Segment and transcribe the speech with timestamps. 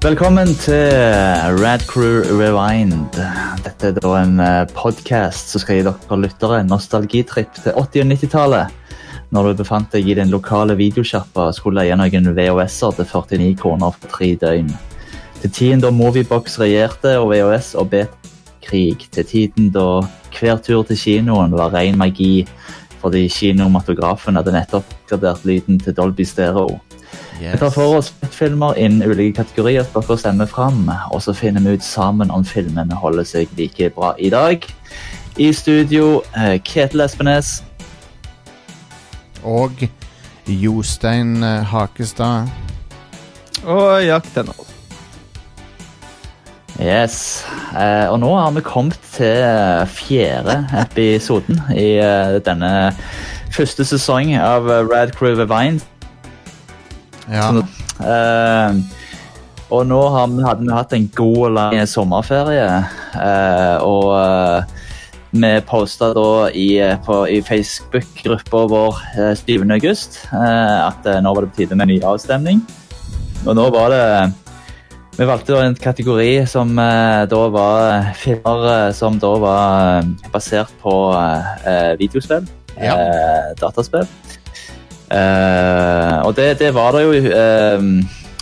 [0.00, 0.94] Velkommen til
[1.60, 3.18] Rad Crew Rewind.
[3.60, 4.38] Dette er da en
[4.72, 8.72] podkast som skal gi dere lyttere en nostalgitripp til 80- og 90-tallet.
[9.28, 13.92] Når du befant deg i den lokale videosjappa skulle leie noen VHS-er til 49 kroner
[13.98, 14.72] for tre døgn.
[15.42, 19.04] Til tiden da Moviebox regjerte og VHS og bet-krig.
[19.12, 20.00] Til tiden da
[20.32, 22.46] hver tur til kinoen var ren magi
[23.04, 26.80] fordi kinomatografen hadde nettopp oppgradert lyden til Dolby Stereo.
[27.40, 31.64] Vi tar for oss filmer innen ulike kategorier som dere stemmer fram, og så finner
[31.64, 34.66] vi ut sammen om filmene holder seg like bra i dag.
[35.40, 37.62] I studio eh, Ketil Espenes.
[39.40, 39.72] Og
[40.44, 42.50] Jostein eh, Hakestad.
[43.64, 44.68] Og Jack Tenhold.
[46.76, 47.46] Yes.
[47.72, 51.96] Eh, og nå har vi kommet til fjerde episoden i
[52.44, 52.92] denne
[53.48, 55.80] første sesong av Rad Crew Vine.
[57.30, 57.46] Ja.
[57.46, 57.62] Sånn,
[58.02, 58.80] eh,
[59.70, 62.66] og nå vi, hadde vi hatt en god og lang sommerferie,
[63.14, 64.76] eh, og eh,
[65.30, 69.62] vi posta da i, i Facebook-gruppa vår eh, 7.
[69.70, 72.64] august eh, at nå var det på tide med en ny avstemning.
[73.46, 74.04] Og nå var det
[75.20, 82.48] Vi valgte en kategori som da var filmer som da var basert på eh, videospill.
[82.80, 82.94] Ja.
[82.96, 84.06] eh, dataspill.
[85.10, 87.82] Eh, og det, det var det jo uh,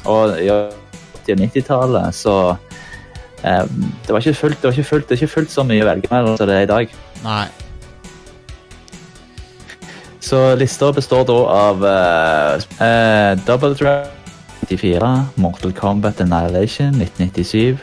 [0.05, 2.34] Og i 80- og 90-tallet, så
[3.44, 3.64] uh,
[4.06, 6.12] det, var fullt, det, var ikke fullt, det er ikke fullt så mye å velge
[6.12, 6.94] mellom som det er i dag.
[7.24, 7.46] Nei.
[10.20, 11.84] Så lista består da av
[13.46, 14.16] Double Dragon
[14.69, 17.78] 94, Mortal Kombat Annihilation 1997,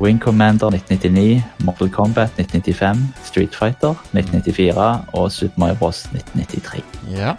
[0.00, 6.84] Wing Commander 1999, Mortal Kombat 1995, Street Fighter 1994 og Super Mario Bros 1993.
[7.18, 7.34] Ja.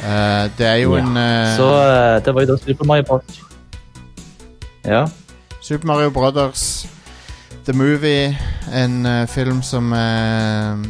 [0.00, 1.02] Eh, det er jo Ja.
[1.04, 3.40] en uh, Så uh, det var jo da Super Mario Bros.
[4.84, 5.06] Ja.
[5.60, 6.86] Super Mario Brothers
[7.66, 8.36] The Movie.
[8.72, 10.80] En film som uh,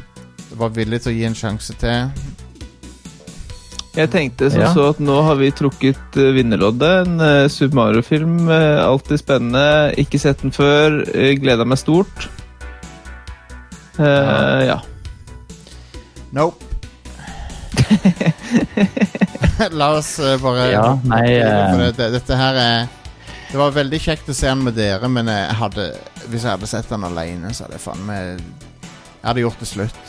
[0.54, 2.10] var villig til å gi en sjanse til.
[3.96, 4.68] Jeg tenkte som Ja.
[4.74, 7.06] så at nå har vi trukket vinnerloddet.
[7.08, 8.48] En Super Mario-film.
[8.48, 9.94] alltid spennende.
[9.98, 11.00] Ikke sett den før.
[11.10, 12.28] Uh, Gleda meg stort.
[13.98, 14.78] Eh, ja.
[16.32, 16.69] Nope.
[19.80, 22.88] La oss eh, bare Ja, nei, eh, det, det, Dette her er
[23.50, 25.90] Det var veldig kjekt å se den med dere, men jeg hadde,
[26.30, 29.70] hvis jeg hadde sett den alene, så hadde jeg faen meg Jeg hadde gjort det
[29.70, 30.04] slutt.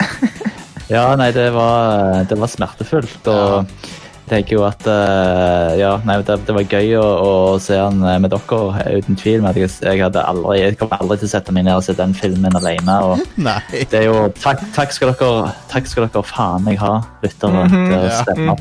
[0.86, 3.26] Ja, nei, det var, det var smertefullt.
[3.26, 7.32] Og jeg tenker jo at uh, Ja, nei, det, det var gøy å, å
[7.62, 9.42] se han eh, med dere, uten tvil.
[9.44, 11.94] Men jeg, jeg, hadde aldri, jeg kommer aldri til å sette meg ned og se
[11.98, 12.96] den filmen alene.
[13.06, 13.22] Og
[13.72, 17.86] det er jo Takk, takk, skal, dere, takk skal dere faen meg ha, lyttere, Mhm,
[17.90, 18.16] til å ja.
[18.22, 18.56] stemme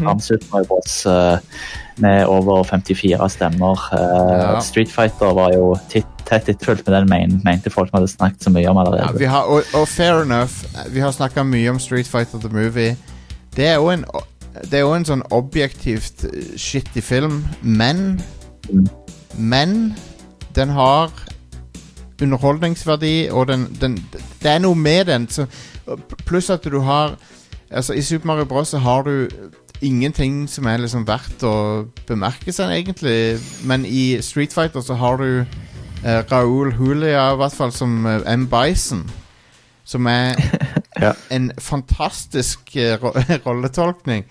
[1.11, 1.55] eh,
[2.03, 3.87] med over 54 stemmer.
[3.93, 4.59] Uh, Ja.
[4.63, 8.43] Street Fighter var jo titt, tett etterfulgt, med den men, mente folk vi hadde snakket
[8.45, 9.19] så mye om Ja, allerede.
[9.19, 12.95] vi har, og, og fair enough, vi har snakka mye om Street Fighter The Movie.
[13.55, 14.03] Det er jo en
[14.63, 18.21] Det er jo en sånn objektivt eh, shitty film, men.
[19.37, 19.93] Men
[20.55, 21.11] den har
[22.21, 23.97] underholdningsverdi, og den, den
[24.43, 25.27] Det er noe med den.
[25.29, 25.45] Så,
[26.25, 27.17] pluss at du har
[27.71, 28.67] Altså, i Super Mario Bros.
[28.67, 29.27] så har du
[29.81, 33.39] ingenting som er liksom verdt å bemerke seg, egentlig.
[33.65, 35.41] Men i Street Fighter så har du
[36.05, 38.45] eh, Raoul Hulia, i hvert fall, som eh, M.
[38.47, 39.03] Bison.
[39.83, 40.35] Som er
[41.01, 41.11] Ja.
[41.29, 43.11] en fantastisk eh, ro
[43.49, 44.23] rolletolkning.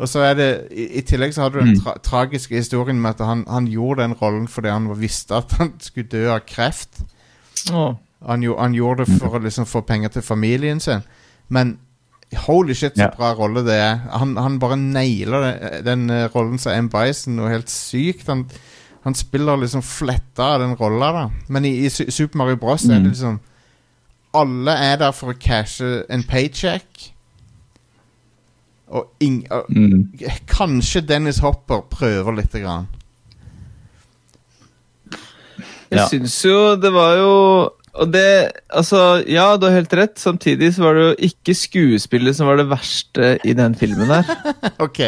[0.00, 1.80] Og så er det I, i tillegg så har du den Mm.
[1.84, 5.74] tra tragiske historien med at han, han gjorde den rollen fordi han visste at han
[5.84, 7.02] skulle dø av kreft.
[7.72, 7.94] Oh.
[8.26, 11.02] Han, han gjorde det for å liksom få penger til familien sin.
[11.48, 11.78] Men
[12.46, 14.00] holy shit, så bra rolle det er.
[14.16, 16.88] Han, han bare nailer den, den eh, rollen som M.
[16.92, 18.28] Bison noe helt sykt.
[18.30, 18.44] Han,
[19.04, 21.24] han spiller liksom fletta av den rolla, da.
[21.48, 22.84] Men i, i Super Mario Bros.
[22.84, 23.02] er Mm.
[23.04, 23.40] det liksom
[24.32, 27.08] Alle er der for å cashe en paycheck.
[28.90, 30.08] Og, ing, og Mm.
[30.50, 32.88] kanskje Dennis Hopper prøver lite grann.
[35.90, 36.06] Jeg Ja.
[36.08, 40.18] syns jo det var jo Og det Altså, ja, du har helt rett.
[40.18, 44.22] Samtidig så var det jo ikke skuespillet som var det verste i den filmen her.
[44.86, 45.00] OK.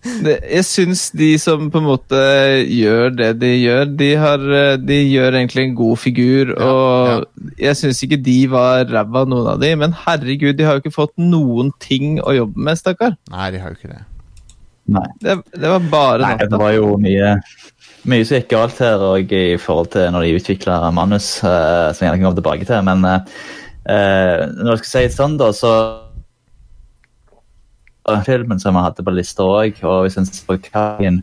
[0.00, 2.20] Det, jeg syns de som på en måte
[2.64, 6.54] gjør det de gjør, de, har, eh, de gjør egentlig en god figur.
[6.54, 10.78] Ja, og jeg syns ikke de var ræva, noen av de, men herregud, de har
[10.78, 13.18] jo ikke fått noen ting å jobbe med, stakkar.
[13.34, 14.06] Nei, de har jo ikke det.
[14.90, 15.06] Nei.
[15.22, 17.36] Det, det var bare Nei, det var jo mye
[18.08, 22.04] mye som gikk galt her og i forhold til når de utvikla manus, uh, som
[22.04, 22.86] jeg gjerne kan komme tilbake til.
[22.86, 23.42] Men uh,
[23.84, 25.72] eh, når jeg skal si det sånn, da, så
[28.26, 31.22] Filmen som vi hadde på lista òg, og en ser på Det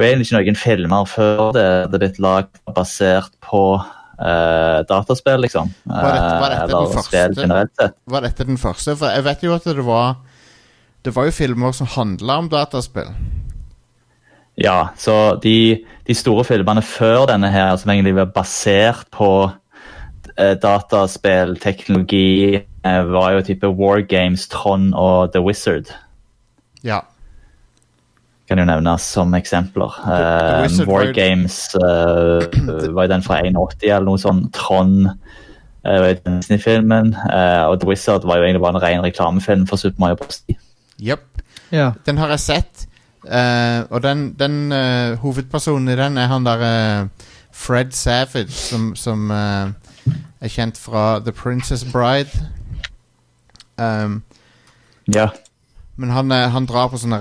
[0.00, 5.68] og egentlig ikke noen filmer før det hadde blitt lagd basert på uh, dataspill, liksom.
[5.84, 7.10] Var dette- var dette Eh, den eller første?
[7.10, 7.94] spill generelt sett.
[8.06, 8.96] Var dette den første?
[8.96, 10.16] For jeg vet jo at det var
[11.04, 13.08] Det var jo filmer som handla om dataspill.
[14.60, 19.50] Ja, så de, de store filmene før denne her, som egentlig var basert på
[20.36, 25.90] eh, dataspill, teknologi, var jo type War Games, Tron og The Wizard.
[26.84, 27.00] Ja.
[28.48, 29.92] Kan jo nevnes som eksempler.
[30.04, 34.18] The- The Eh, var War jo- Games uh, var jo den fra 81 eller noe
[34.18, 34.52] sånt.
[34.56, 37.14] Tron uh, var Disney-filmen.
[37.14, 40.42] Uh, og The Wizard var jo egentlig bare en ren reklamefilm for Super Mario Bros.
[41.00, 41.20] Yep.
[41.72, 41.90] Ja.
[42.06, 42.86] Den har jeg sett.
[43.24, 47.08] Uh, og den, den eh, hovedpersonen i den er han derre
[47.52, 49.68] Fred Savage, som, som eh,
[50.40, 52.30] er kjent fra The Princess Bride.
[53.80, 54.22] Um,
[55.14, 55.28] Ja.
[55.96, 57.12] men han, eh, han drar på sånn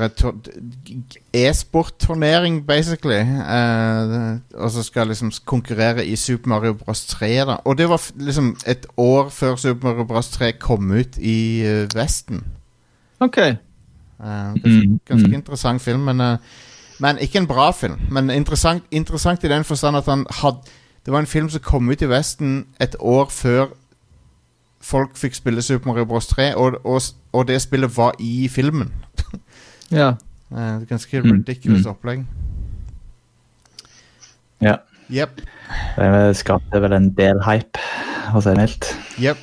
[1.33, 3.19] e-sport-turnering, basically.
[3.19, 7.45] Uh, og så skal liksom konkurrere i Super Mario Bros 3.
[7.45, 7.57] Da.
[7.65, 11.87] Og det var liksom et år før Super Mario Bros 3 kom ut i uh,
[11.95, 12.43] Vesten.
[13.19, 13.37] Ok.
[13.37, 15.33] Uh, ganske Mm, ganske mm.
[15.33, 16.37] interessant film, men,
[16.99, 17.99] men ikke en bra film.
[18.11, 20.57] Men interessant, interessant i den forstand at han hadde
[21.05, 23.65] Det var en film som kom ut i Vesten et år før
[24.81, 27.01] folk fikk spille Super Mario Bros 3, og, og,
[27.33, 28.91] og det spillet var i filmen.
[29.91, 30.11] Ja.
[30.53, 31.89] Eh, ganske Mm, ridiculous mm.
[31.89, 32.25] opplegg.
[34.61, 34.75] ja.
[35.09, 35.41] Yep.
[35.97, 37.81] Det skapte vel en del hype,
[38.29, 38.89] for å si det mildt.
[39.17, 39.37] Yep.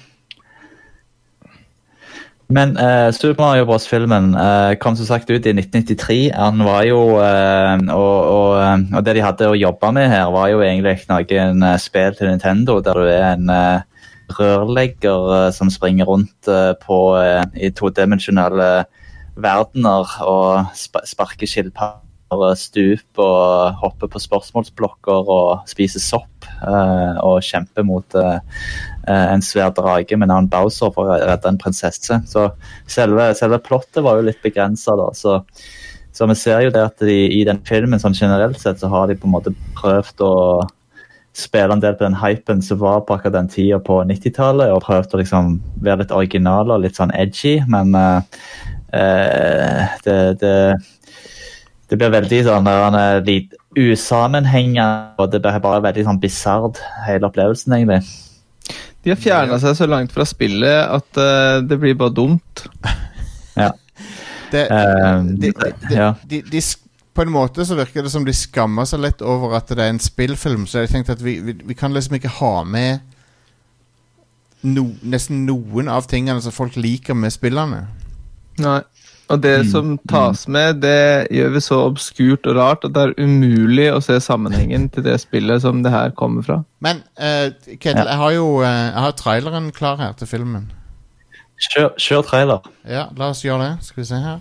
[2.49, 6.31] Men uh, Super Mario Bros.-filmen uh, kom som sagt ut i 1993.
[6.31, 10.53] Han var jo uh, og, og, og det de hadde å jobbe med her, var
[10.53, 13.83] jo egentlig noen spill til Nintendo der du er en eh,
[14.35, 18.87] rørlegger eh, som springer rundt eh, på, eh, i todimensjonale
[19.37, 22.03] verdener og sp sparker skilpadder,
[22.59, 30.31] stup og hopper på spørsmålsblokker og spiser sopp og kjemper mot en svær drage med
[30.33, 32.17] navn Bowser for å redde en prinsesse.
[32.27, 32.47] Så
[32.91, 35.11] selve, selve plottet var jo litt begrensa, da.
[35.15, 35.37] Så,
[36.17, 39.07] så vi ser jo det at de, i den filmen sånn generelt sett så har
[39.07, 40.35] de på en måte prøvd å
[41.37, 44.85] spille en del på den hypen som var på akkurat den tida på 90-tallet, og
[44.87, 48.21] prøvd å liksom være litt original og litt sånn edgy, men uh,
[48.95, 50.57] uh, det, det
[51.87, 56.81] det blir veldig sånn han er litt usammenhengende, og det blir bare veldig sånn bisard,
[57.07, 58.01] hele opplevelsen, egentlig.
[59.05, 62.65] De har fjerna seg så langt fra spillet at uh, det blir bare dumt.
[63.55, 63.71] Ja.
[64.51, 66.11] Det, de, de, de, ja.
[66.27, 66.61] de,
[67.17, 69.93] på en måte så virker det som de skammer seg litt over at det er
[69.95, 73.01] en spillfilm, så jeg tenkte at vi, vi, vi kan liksom ikke ha med
[74.67, 77.87] no, nesten noen av tingene som folk liker med spillene.
[78.63, 78.83] Nei.
[79.27, 79.71] Og det Mm.
[79.73, 83.99] som tas med, det gjør vi så obskurt og rart at det er umulig å
[84.01, 86.61] se sammenhengen til det spillet som det her kommer fra.
[86.81, 88.05] Men uh, Ketil, Ja.
[88.07, 90.69] jeg har jo uh, jeg har traileren klar her til filmen.
[91.59, 92.71] Kjør, kjør trailer.
[92.87, 93.85] Ja, la oss gjøre det.
[93.89, 94.41] Skal vi se her.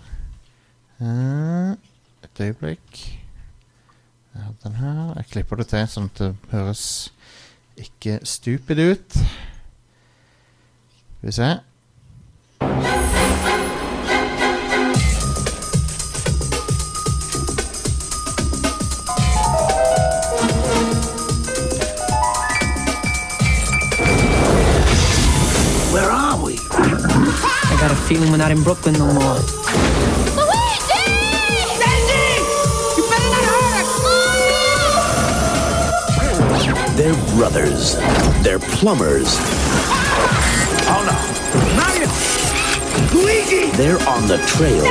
[1.02, 1.74] Eh,
[2.40, 3.20] et øyeblikk.
[4.36, 5.14] Jeg har den her.
[5.16, 7.14] Jeg klipper det til sånn at det høres
[7.80, 9.18] ikke stupid ut.
[11.16, 11.50] Skal vi se.
[25.94, 26.54] Where are we?
[26.54, 30.15] I got a feeling we're not in Brooklyn no more.
[36.96, 37.98] They're brothers.
[38.42, 39.36] They're plumbers.
[40.88, 41.16] Oh no.
[41.76, 42.08] Mario!
[43.14, 43.70] Luigi!
[43.76, 44.86] They're on the trail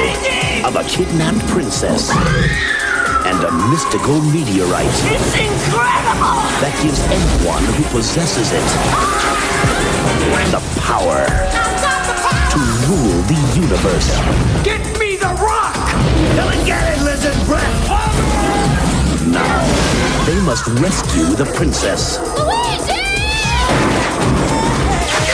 [0.66, 6.44] of a kidnapped princess and a mystical meteorite It's incredible!
[6.60, 8.64] that gives anyone who possesses it
[10.52, 11.24] the power
[12.52, 14.12] to rule the universe.
[14.62, 15.74] Get me the rock!
[16.36, 17.88] Come and get it, lizard breath!
[17.88, 19.30] Oh.
[19.32, 19.63] Now,
[20.26, 22.92] they must rescue the princess Luigi!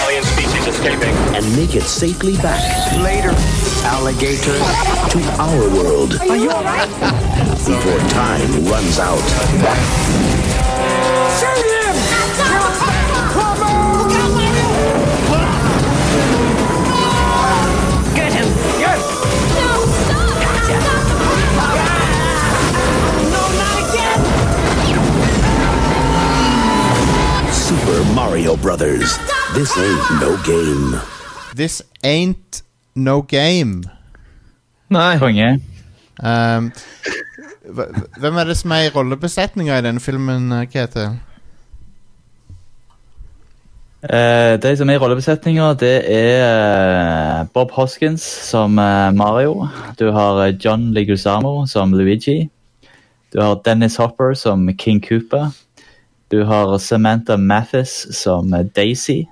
[0.02, 1.14] Alien species escaping.
[1.37, 2.61] and make it safely back
[3.02, 3.32] Later,
[3.87, 4.59] alligator.
[5.11, 6.88] to our world Are you alright?
[7.66, 9.20] before time runs out.
[11.38, 11.79] Shoot
[28.71, 29.19] Brothers.
[29.53, 31.00] This ain't no game.
[31.57, 32.62] This ain't
[32.95, 33.83] no game.
[34.89, 35.19] Nei.
[35.19, 35.59] Konge.
[36.23, 36.71] Um,
[38.21, 40.87] Hvem er det som er i rollebesetninga i denne filmen, Kete?
[40.87, 41.19] Ketil?
[44.07, 49.67] Eh, de som er i rollebesetninga, det er eh, Bob Hoskins som eh, Mario.
[49.99, 52.45] Du har eh, John Leguizamo som Luigi.
[53.35, 55.50] Du har Dennis Hopper som King Cooper.
[56.30, 59.25] Du har Samantha Mathis som Daisy.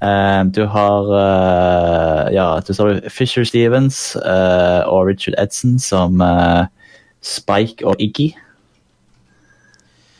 [0.00, 6.66] Um, du har uh, ja, du har Fisher Stevens uh, og Richard Edson som uh,
[7.22, 8.34] Spike og Iggy.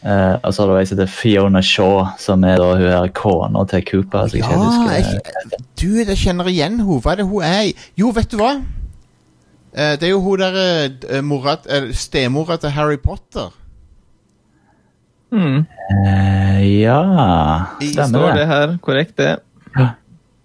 [0.09, 3.65] Og så har du ei som heter Fiona Shaw, som er da hun her kona
[3.69, 4.29] til Cooper.
[4.29, 7.01] så jeg ikke Ja, husker- jeg, du, jeg kjenner igjen henne.
[7.03, 7.73] Hva er det hun er?
[7.99, 8.53] Jo, vet du hva?
[9.75, 10.41] Det er jo hun
[11.27, 13.51] mora eh, Stemora til Harry Potter.
[15.31, 15.67] Mm.
[16.07, 16.99] Eh, ja,
[17.83, 18.47] stemmer det det.
[18.47, 18.77] her.
[18.83, 19.37] Korrekt, det.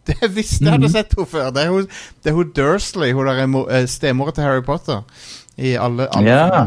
[0.03, 1.49] Det visste jeg hadde sett henne før.
[1.55, 1.85] Det er hun,
[2.23, 5.05] det er hun Dursley, hun der mo- eh, stemora til Harry Potter.
[5.57, 6.65] I alle, alle Ja.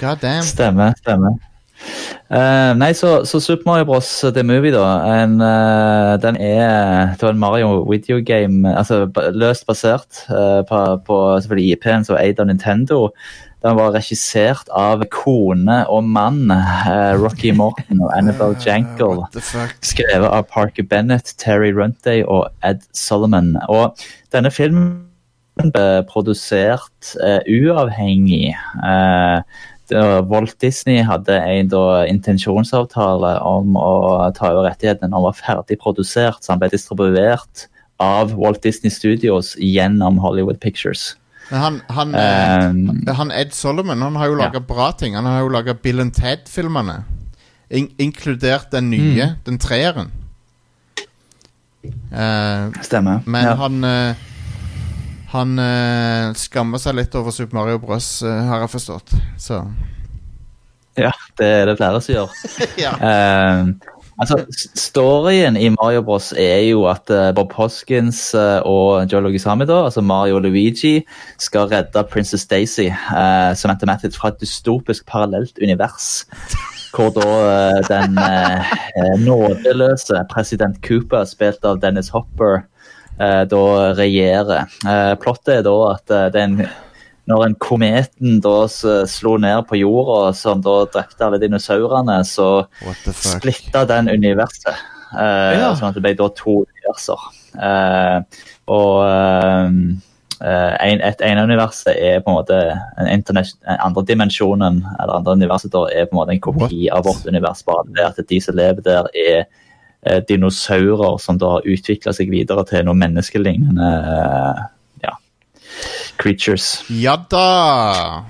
[0.00, 0.42] God damn.
[0.42, 1.36] Stemmer, stemmer.
[2.32, 4.08] Uh, nei, så, så Super Mario Bros.
[4.34, 4.86] The Movie, da.
[5.22, 10.80] En, uh, den er Det var en Mario video game, altså løst basert uh, på,
[11.06, 13.10] på selvfølgelig IP-en som er eid av Nintendo.
[13.62, 19.22] Den var regissert av kone og mann, uh, Rocky Morton og Annabelle Jankel.
[19.34, 19.76] The fuck?
[19.86, 23.54] skrevet av Parker Bennett, Terry Runday og Ed Solomon.
[23.70, 24.02] Og
[24.34, 25.04] denne filmen
[25.62, 28.50] ble produsert uh, uavhengig.
[28.82, 29.46] Uh,
[30.26, 33.92] Walt Disney hadde en da, intensjonsavtale om å
[34.34, 37.68] ta over rettighetene når han var ferdig produsert, så han ble distribuert
[38.02, 41.12] av Walt Disney Studios gjennom Hollywood Pictures.
[41.50, 44.60] Men han, han, Eh, han Ed Solomon han har jo Ja.
[44.60, 45.14] bra ting.
[45.14, 47.04] Han har jo laga Bill and Ted-filmene.
[47.70, 49.36] In inkludert den nye, Mm.
[49.44, 50.10] den treeren.
[52.12, 53.20] Uh, stemmer.
[53.26, 53.54] men Ja.
[53.54, 54.14] han uh,
[55.32, 59.14] Han uh, skammer seg litt over Super Mario Bros, har jeg forstått.
[59.40, 59.62] Så
[60.96, 62.30] ja, det er det flere som gjør.
[62.84, 62.92] ja.
[64.22, 69.22] Eh, altså, Storyen i Mario Bros er jo at eh, Bob Hoskins eh, og Joe
[69.22, 71.02] Logisami, altså Mario og Luigi,
[71.38, 76.26] skal redde Princess Daisy, uh, Samantha Mathis, fra et dystopisk parallelt univers.
[76.92, 82.66] Hvor da uh, den eh, eh, nådeløse president Cooper, spilt av Dennis Hopper,
[83.18, 83.64] eh, da
[83.96, 84.68] regjerer.
[84.86, 86.60] Eh, plottet er da at eh, det er en
[87.30, 93.12] når en kometen da slo ned på jorda, som da drepte alle dinosaurene, så What
[93.14, 94.74] splitta den universet.
[95.12, 95.74] Eh, Ja.
[95.76, 97.28] Sånn at det ble da to universer.
[97.62, 98.18] Eh,
[98.72, 99.68] og eh,
[100.42, 102.58] en, et ene universet er på en måte
[102.98, 106.88] en internet, en andre dimensjonen, eller andre universet da, er på en måte en kopi
[106.90, 107.62] av vårt univers.
[107.68, 109.44] Bare det at de som lever der, er
[110.02, 114.64] eh, dinosaurer som da har utvikla seg videre til noe menneskelignende eh,
[115.06, 115.14] ja,
[116.22, 116.84] creatures.
[116.88, 118.22] Ja da!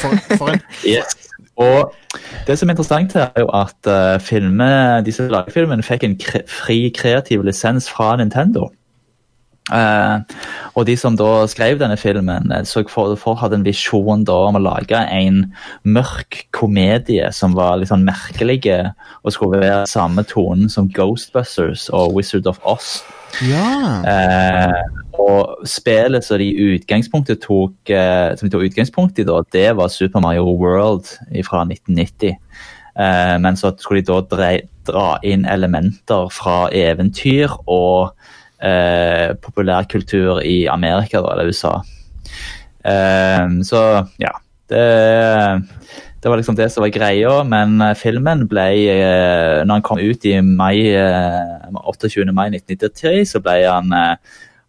[0.00, 0.64] For, for en
[0.96, 1.14] Yes.
[1.56, 1.94] Og
[2.46, 4.68] det som er interessant her, er jo at uh, filme,
[5.06, 8.68] disse lagfilmene fikk en kre fri kreativ lisens fra Nintendo.
[9.74, 10.36] Eh,
[10.78, 14.36] og de som da skrev denne filmen, eh, så for, for hadde en visjon da
[14.46, 15.42] om å lage en
[15.82, 18.60] mørk komedie som var litt sånn merkelig,
[19.24, 23.00] og skulle være samme tonen som Ghostbusters og Wizard of Oz.
[23.44, 23.66] Ja!
[24.06, 29.68] Eh, og spillet som de utgangspunktet tok, eh, som de tok utgangspunkt i, da, det
[29.78, 31.10] var Super Mario World
[31.48, 32.36] fra 1990.
[32.96, 34.54] Eh, men så skulle de da
[34.86, 38.14] dra inn elementer fra eventyr og
[38.62, 41.76] eh, populærkultur i Amerika, da, eller USA.
[42.84, 43.82] Eh, så
[44.22, 44.34] ja.
[44.66, 44.82] Det,
[46.22, 50.00] det var liksom det som var greia, men eh, filmen ble eh, Når han kom
[50.02, 52.32] ut i mai, eh, 28.
[52.34, 54.16] mai 1993, så ble han eh,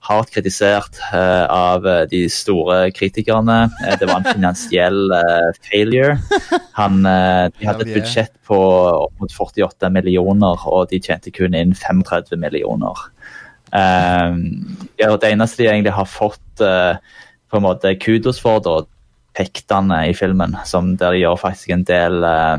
[0.08, 3.58] hardt kritisert eh, av eh, de store kritikerne.
[3.84, 6.18] Eh, det var en finansiell eh, failure.
[6.80, 8.58] Han, eh, de hadde et budsjett på
[9.08, 13.08] opp mot 48 millioner, og de tjente kun inn 35 millioner.
[13.74, 14.38] Eh,
[15.02, 16.96] ja, det eneste de egentlig har fått eh,
[17.48, 18.82] på en måte kudos for, da,
[19.38, 22.58] pektene i filmen, som der de gjør faktisk en del eh,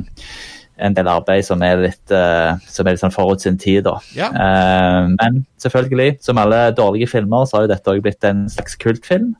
[0.78, 3.84] en del arbeid som er litt, uh, som er litt sånn forut sin tid.
[3.88, 3.96] da.
[4.16, 4.28] Ja.
[4.30, 8.74] Uh, men selvfølgelig, som alle dårlige filmer, så har jo dette òg blitt en slags
[8.80, 9.30] kultfilm.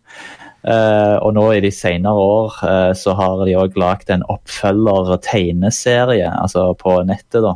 [0.67, 2.53] Uh, og nå i de senere år
[2.99, 7.55] så har de òg lagd en oppfølger-tegneserie, altså på nettet, da.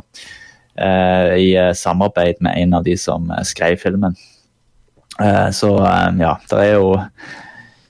[0.77, 4.15] Eh, I eh, samarbeid med en av de som eh, skrev filmen.
[5.19, 6.95] Eh, så eh, ja, det er jo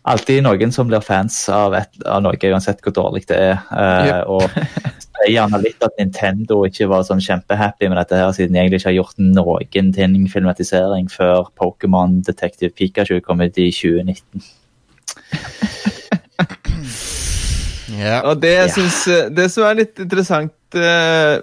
[0.03, 3.61] alltid noen som blir fans av, et, av noe, uansett hvor dårlig det er.
[3.71, 4.23] Eh, Ja.
[4.27, 4.49] og
[5.23, 8.81] er gjerne litt at Nintendo ikke var sånn kjempehappy med dette, her, siden de egentlig
[8.81, 14.43] ikke har gjort noen ting filmatisering før Pokémon Detective Pikachu kom ut i 2019.
[17.93, 18.23] Ja.
[18.25, 21.35] Og det, jeg synes, syns det som er litt interessant eh,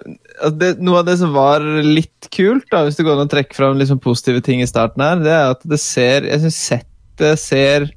[0.49, 3.55] det, Noe av det som var litt kult, da, hvis det går an å trekke
[3.55, 7.39] fram liksom positive ting i starten her, det er at det ser Jeg syns settet
[7.39, 7.89] ser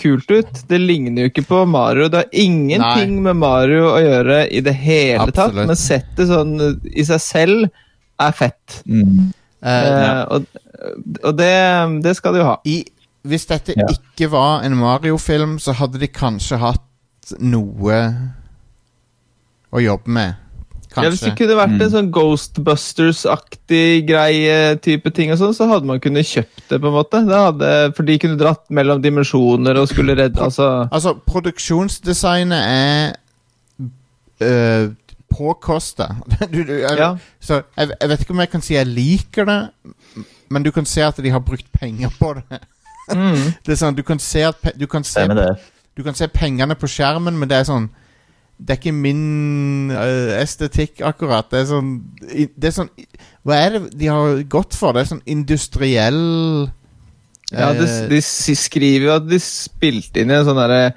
[0.00, 0.62] kult ut.
[0.68, 2.08] Det ligner jo ikke på Mario.
[2.08, 5.66] Det har ingenting med Mario å gjøre i det hele tatt, Absolutt.
[5.68, 6.54] men settet sånn
[6.88, 7.66] i seg selv
[8.20, 8.80] er fett.
[8.88, 9.28] Mm.
[9.60, 10.46] Uh, Eh, og
[11.28, 11.52] og det,
[12.00, 12.54] det skal det jo ha.
[12.64, 12.78] i,
[13.28, 13.84] hvis dette Ja.
[13.92, 17.98] ikke var en Mario-film, så hadde de kanskje hatt noe
[19.70, 20.34] å jobbe med.
[20.96, 21.82] Ja, hvis det kunne vært Mm.
[21.82, 26.80] en sånn Ghostbusters-aktig greie type ting, og sånn, så hadde man kunnet kjøpt det.
[26.80, 27.20] på en måte.
[27.26, 33.12] Det hadde, for de kunne dratt mellom dimensjoner og skulle redde altså, Altså, produksjonsdesignet er
[34.42, 34.90] øh,
[35.30, 36.08] påkosta.
[36.52, 37.14] du, jeg, Ja.
[37.40, 39.70] Så jeg, jeg vet ikke om jeg kan si jeg liker det,
[40.50, 42.60] men du kan se at de har brukt penger på det.
[43.14, 43.52] mm.
[43.66, 45.26] Det er sånn, Du kan se, at, du kan se,
[45.96, 47.88] du kan se pengene på skjermen, men det er sånn
[48.60, 51.48] Det er ikke min øh, estetikk, akkurat.
[51.50, 52.90] Det er sånn Det er sånn
[53.46, 54.92] Hva er det de har gått for?
[54.92, 56.20] Det er sånn industriell
[57.50, 60.92] Ja, de, eh, de skriver jo at de spilte inn i en sånn der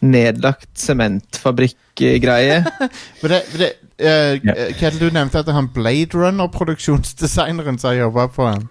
[0.00, 2.62] nedlagt sementfabrikk-greie.
[3.20, 8.28] For det, for det uh, eh, du nevnte at han Blade Runner-produksjonsdesigneren som har jobba
[8.32, 8.68] på den.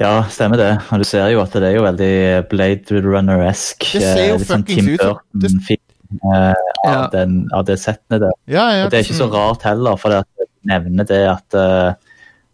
[0.00, 0.70] Ja, stemmer det.
[0.88, 2.14] Og du ser jo at det er jo veldig
[2.50, 3.90] Blade Runner-esk.
[3.92, 8.32] Det ser jo eh, sånn fuckings ut som- av, den- av det settene der.
[8.48, 8.84] Ja, ja.
[8.84, 11.92] Og det er ikke så rart heller, for det at nevner det at uh,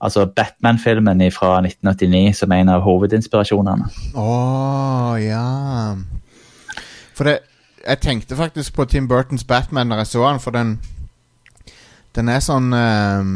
[0.01, 3.89] altså Batman-filmen fra 1989 som er en av hovedinspirasjonene.
[4.15, 4.27] Å,
[5.19, 5.97] ja.
[7.17, 7.39] For det
[7.87, 10.81] Jeg tenkte faktisk på Tim Burtons Batman når jeg så han, for den
[12.17, 13.35] Den er sånn um,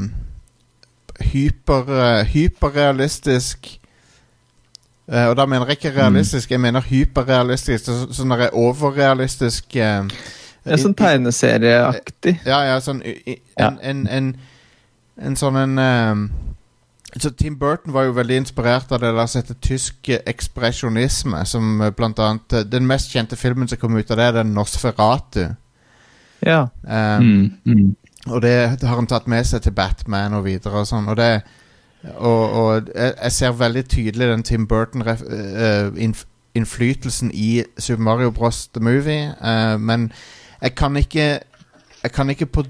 [1.32, 3.76] hyper, eh, hyperrealistisk
[5.10, 7.82] Uh, Og da mener jeg ikke realistisk, jeg mener hyperrealistisk.
[7.84, 10.04] Så, sånn der overrealistisk eh,
[10.64, 12.40] Ja, sånn tegneserieaktig.
[12.44, 14.26] ja, ja, sånn en, en, en,
[15.16, 16.30] en sånn en um,
[17.16, 21.40] Så Tim Burton var jo veldig inspirert av det der som heter tysk eh, ekspresjonisme,
[21.49, 24.32] som eh, blant annet eh, Den mest kjente filmen som kom ut av det, er
[24.42, 25.46] den Nosferatu.
[26.46, 26.66] Ja.
[26.84, 27.96] Um, Mm, mm.
[28.28, 31.08] Og det har han tatt med seg til Batman og videre og sånn.
[31.08, 31.40] Og det
[32.16, 38.68] Og, og jeg, ser veldig tydelig den Tim Burton-innflytelsen i Super Mario Bros.
[38.68, 39.34] The Movie.
[39.40, 40.12] uh, men
[40.60, 41.40] jeg kan ikke
[42.02, 42.64] Jeg kan ikke på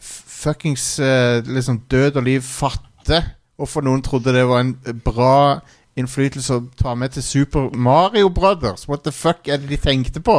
[0.00, 3.24] fuckings eh, liksom død og liv fatte
[3.56, 5.58] hvorfor noen trodde det var en bra
[5.96, 8.84] innflytelse å ta med til Super Mario Brothers.
[8.88, 10.36] What the fuck er det de tenkte på?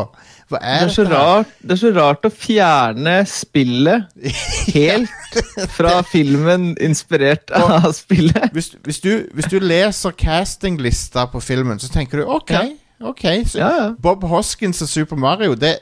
[0.48, 4.06] Hva Det er, er, så rart, det er så rart å fjerne spillet
[4.78, 5.40] helt
[5.74, 8.52] fra filmen inspirert av spillet.
[8.54, 12.54] hvis, hvis, du, hvis du leser castinglista på filmen, så tenker du OK.
[12.98, 13.96] Ok så.
[14.02, 15.76] Bob Hoskins og Super Mario, det,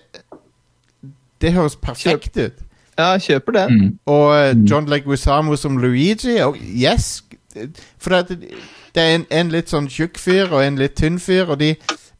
[1.41, 2.61] det høres perfekt ut.
[2.97, 3.79] Ja, kjøper den.
[3.81, 3.99] Mm.
[4.05, 7.23] Og eh, John Leguizamo som Luigi, og yes
[7.99, 8.39] For det,
[8.95, 11.73] det er en, en litt sånn tjukk fyr og en litt tynn fyr, og de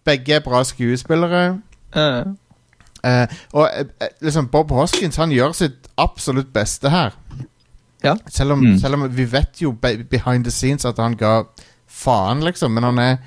[0.08, 1.58] begge er bra skuespillere.
[1.96, 2.34] Uh.
[3.06, 7.14] Uh, og eh, liksom Bob Hoskins han gjør sitt absolutt beste her.
[8.04, 8.16] Ja.
[8.30, 8.80] Selv, om, Mm.
[8.80, 11.42] selv om vi vet jo behind the scenes at han ga
[11.88, 12.72] faen, liksom.
[12.72, 13.18] Men han er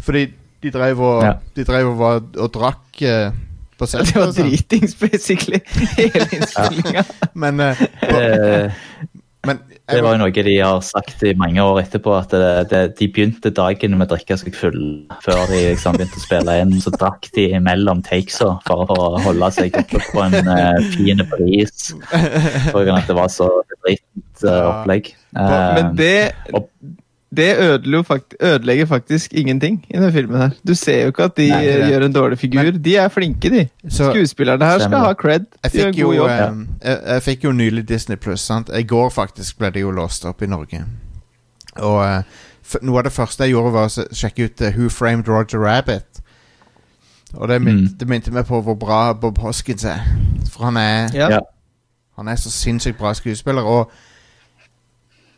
[0.00, 0.26] Fordi
[0.62, 1.32] de drev og, Ja.
[1.56, 3.02] de drev og, var, og drakk
[3.80, 4.14] på Det settet.
[4.20, 4.52] var og sånn.
[4.52, 5.60] dritings, basically.
[5.96, 7.04] Hele innspillinga.
[7.34, 8.72] Men, uh, Det,
[9.48, 12.80] men det var jo noe de har sagt i mange år etterpå, at det, det,
[13.00, 14.82] de begynte dagen med å drikke seg full
[15.24, 16.74] før de liksom begynte å spille inn.
[16.84, 21.24] Så drakk de imellom takesa for, for å holde seg oppe på en uh, fin
[21.32, 21.88] bris.
[22.70, 23.48] For at det var så
[23.80, 25.14] dritt uh, opplegg.
[25.34, 26.14] Men Eh, det,
[26.52, 26.68] og-
[27.36, 30.36] det ødelegger, jo fakt ødelegger faktisk ingenting i denne filmen.
[30.40, 30.50] her.
[30.66, 32.70] Du ser jo ikke at de Nei, gjør en dårlig figur.
[32.72, 33.68] De er flinke, de.
[33.88, 35.44] Så- Skuespillerne her skal ha cred.
[35.64, 38.50] jeg De gjør fikk, jo, eh, jeg, jeg fikk jo nylig Disney Pluss.
[38.50, 40.84] I går faktisk ble det jo låst opp i Norge.
[41.76, 42.24] Og
[42.64, 45.58] f noe av det første jeg gjorde, var å sjekke ut eh, Who Framed Roger
[45.58, 46.20] Rabbit.
[47.34, 48.08] Og det, minte, Mm.
[48.34, 50.00] meg på hvor bra Bob Hoskins er.
[50.50, 51.28] For han er, Ja.
[51.30, 51.38] Ja.
[52.16, 53.62] han er så sinnssykt bra skuespiller.
[53.62, 53.90] Og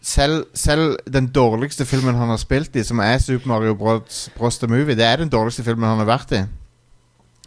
[0.02, 4.24] selv, selv den dårligste filmen han har spilt i, som er Super Mario Bros.
[4.36, 4.58] Bros.
[4.58, 6.42] The Movie, det er den dårligste filmen han har vært i.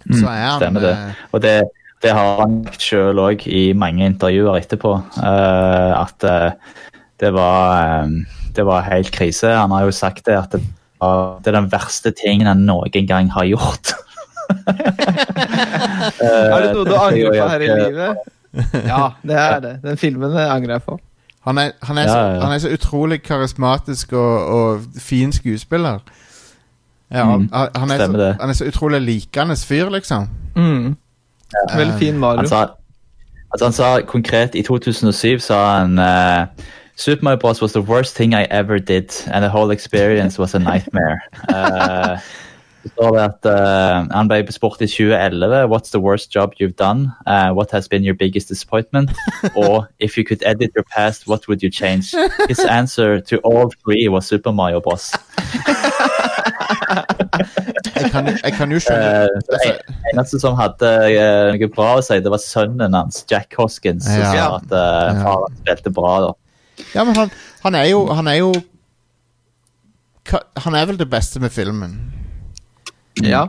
[0.06, 0.94] Mm, Så er han stemmer det.
[0.94, 1.54] eh, Og det,
[2.06, 4.94] det har han sagt sjøl òg i mange intervjuer etterpå.
[5.18, 6.52] Uh, at uh,
[7.20, 8.20] det var um,
[8.56, 9.50] Det var helt krise.
[9.52, 10.62] Han har jo sagt det at det,
[11.02, 13.96] var, det er den verste tingen han noen gang har gjort.
[16.22, 18.32] Er det noe du angrer på her i livet?
[18.86, 19.74] Ja, det er det.
[19.84, 21.00] Den filmen angrer jeg på.
[21.46, 22.40] Han er, han, er Ja, så, ja, ja.
[22.44, 26.00] han er så utrolig karismatisk og, og fin skuespiller.
[27.12, 30.28] Ja, Mm, han, er så, han er så utrolig likende fyr, liksom.
[30.56, 30.96] Mm.
[31.76, 32.48] Veldig fin Han Mario.
[32.48, 32.66] sa,
[33.54, 36.46] altså han sa konkret i 2007 sa han uh,
[36.98, 37.62] Super Mario Bros.
[37.62, 41.20] was the worst thing I ever did, and the whole experience was a nightmare.
[41.50, 42.18] Eh,
[42.86, 46.76] så står det at uh, Han ble spurt i 2011 What's the worst job you've
[46.78, 47.12] done?
[47.26, 49.10] Uh, what has been your biggest disappointment?
[49.56, 52.14] Or If you could edit your past, what would you change?
[52.48, 55.12] His answer to all three was Super Mario Bros.
[57.96, 61.70] Jeg kan, jeg kan jo skjønne uh, så altså, en- eneste som hadde uh, noe
[61.76, 64.32] bra å si, det var sønnen hans, Jack Hoskins, som Ja.
[64.32, 66.14] sa at uh, faren spilte bra.
[66.26, 66.32] da.
[66.96, 67.32] Ja, men han,
[67.64, 68.50] han er jo Han er jo
[70.66, 71.96] Han er vel det beste med filmen.
[73.24, 73.46] Ja.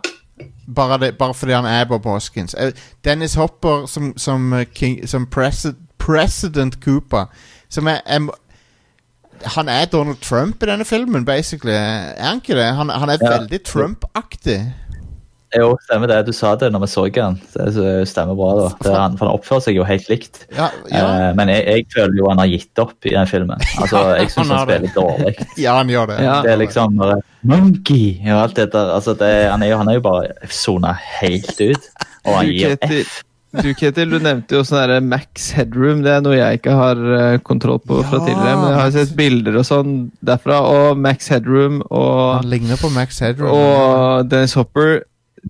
[0.74, 2.54] Bare, det, bare fordi han er Bob Hoskins.
[2.58, 2.72] Eh,
[3.04, 7.24] Dennis Hopper som, som, eh, King, som presi President Cooper
[7.68, 8.20] Som er, er
[9.56, 11.72] Han er Donald Trump i denne filmen, basically.
[11.72, 12.74] Er han ikke det?
[12.74, 13.38] Han, han er Ja.
[13.38, 14.72] veldig Trump-aktig.
[15.56, 16.18] Jo, stemmer det.
[16.28, 17.38] Du sa det når vi så han.
[17.54, 18.50] Det stemmer bra.
[18.58, 18.68] da.
[18.82, 20.42] Det, han, for han oppfører seg jo helt likt.
[20.56, 21.04] Ja, ja.
[21.04, 23.62] Eh, men jeg, jeg føler jo han har gitt opp i den filmen.
[23.80, 25.46] Altså, Jeg syns han han, spiller dårlig.
[25.64, 26.18] ja, han gjør det.
[26.26, 26.40] Ja.
[26.44, 28.90] Det er liksom bare Monkey og alt det der.
[28.96, 31.88] Altså, det, han, er jo, han er jo bare sona helt ut.
[32.26, 33.22] Og han gir F.
[33.56, 36.02] du, Ketil, du nevnte jo sånn Max Headroom.
[36.04, 38.56] Det er noe jeg ikke har eh, kontroll på fra Ja, tidligere.
[38.60, 40.62] Men jeg har sett bilder og sånn derfra.
[40.68, 43.54] Og Max Headroom og, Han ligner på Max Headroom.
[43.54, 44.98] og Dennis Hopper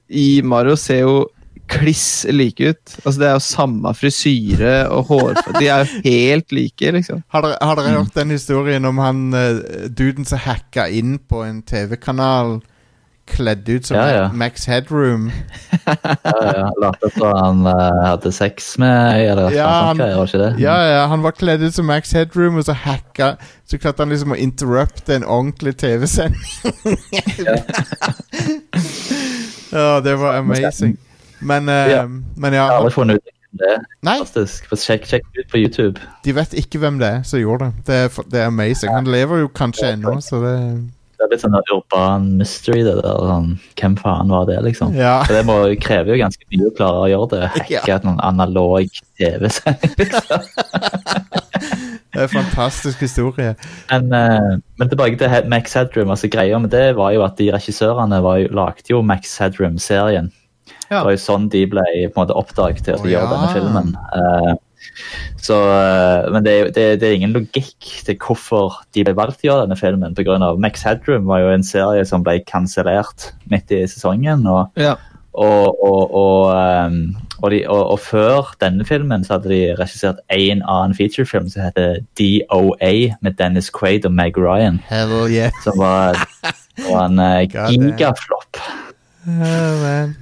[0.09, 1.16] i Mario ser jo
[1.66, 2.92] kliss like ut.
[3.02, 7.24] Altså Det er jo samme frisyre og hår De er jo helt like, liksom.
[7.35, 9.59] Har dere, har dere hørt den historien om han uh,
[9.90, 12.61] duden som hacka inn på en TV-kanal
[13.26, 14.28] kledd ut som Ja, ja.
[14.30, 15.32] Max Headroom?
[15.82, 20.52] Ja, Lot som han uh, hadde sex med eller Ja, han, han- var ikke det?
[20.62, 23.32] Ja, ja, han var kledd ut som Max Headroom, og så hacka
[23.66, 26.38] Så klarte han liksom å interrupte en ordentlig TV-sending.
[29.72, 30.96] ja, det var amazing.
[31.40, 32.07] Men, uh, Ja.
[32.37, 33.81] men Jeg har ja aldri funnet ut hvem det er.
[34.02, 34.68] Nei, Fantastisk.
[34.76, 36.00] Sjekk, sjekk ut på YouTube.
[36.24, 37.87] de vet ikke hvem det er som gjorde det.
[37.87, 38.92] Det er, det er amazing.
[38.92, 40.55] Han lever jo kanskje ennå, så det
[41.16, 42.83] Det er litt sånn der urban mystery.
[42.85, 44.92] det der, sånn, Hvem faen var det, liksom?
[44.94, 45.22] Ja.
[45.24, 47.48] For det må, krever jo ganske mye å klare å gjøre det.
[47.55, 47.96] Hacke Ja.
[47.96, 49.94] et noen analog TV-sending.
[49.96, 50.44] liksom.
[52.16, 53.55] Det er en fantastisk historie.
[53.90, 56.11] Men, uh, men tilbake til He- Max Headroom.
[56.11, 60.31] altså Greia med det var jo at de regissørene var jo, lagde jo Max Headroom-serien.
[60.90, 61.00] Ja.
[61.00, 63.35] Det var jo sånn de ble på en måte oppdaget til å oh, gjøre ja.
[63.35, 63.92] denne filmen.
[64.14, 64.55] Uh,
[65.42, 69.42] så, uh, men det er, det, det er ingen logikk til hvorfor de ble valgt
[69.42, 70.16] til å gjøre denne filmen.
[70.16, 74.46] På grunn av Max Headroom var jo en serie som ble kansellert midt i sesongen.
[74.46, 74.96] og Ja.
[75.35, 77.00] og, og, og, ehm,
[77.42, 81.66] og, de, og, og før denne filmen så hadde de regissert en annen featurefilm som
[81.66, 84.81] heter DOA med Dennis Quaid og Meg Ryan.
[84.88, 85.53] Hell yeah.
[85.64, 86.18] Som var,
[86.88, 88.62] var en uh, gigaflopp.
[89.27, 90.16] Oh, man.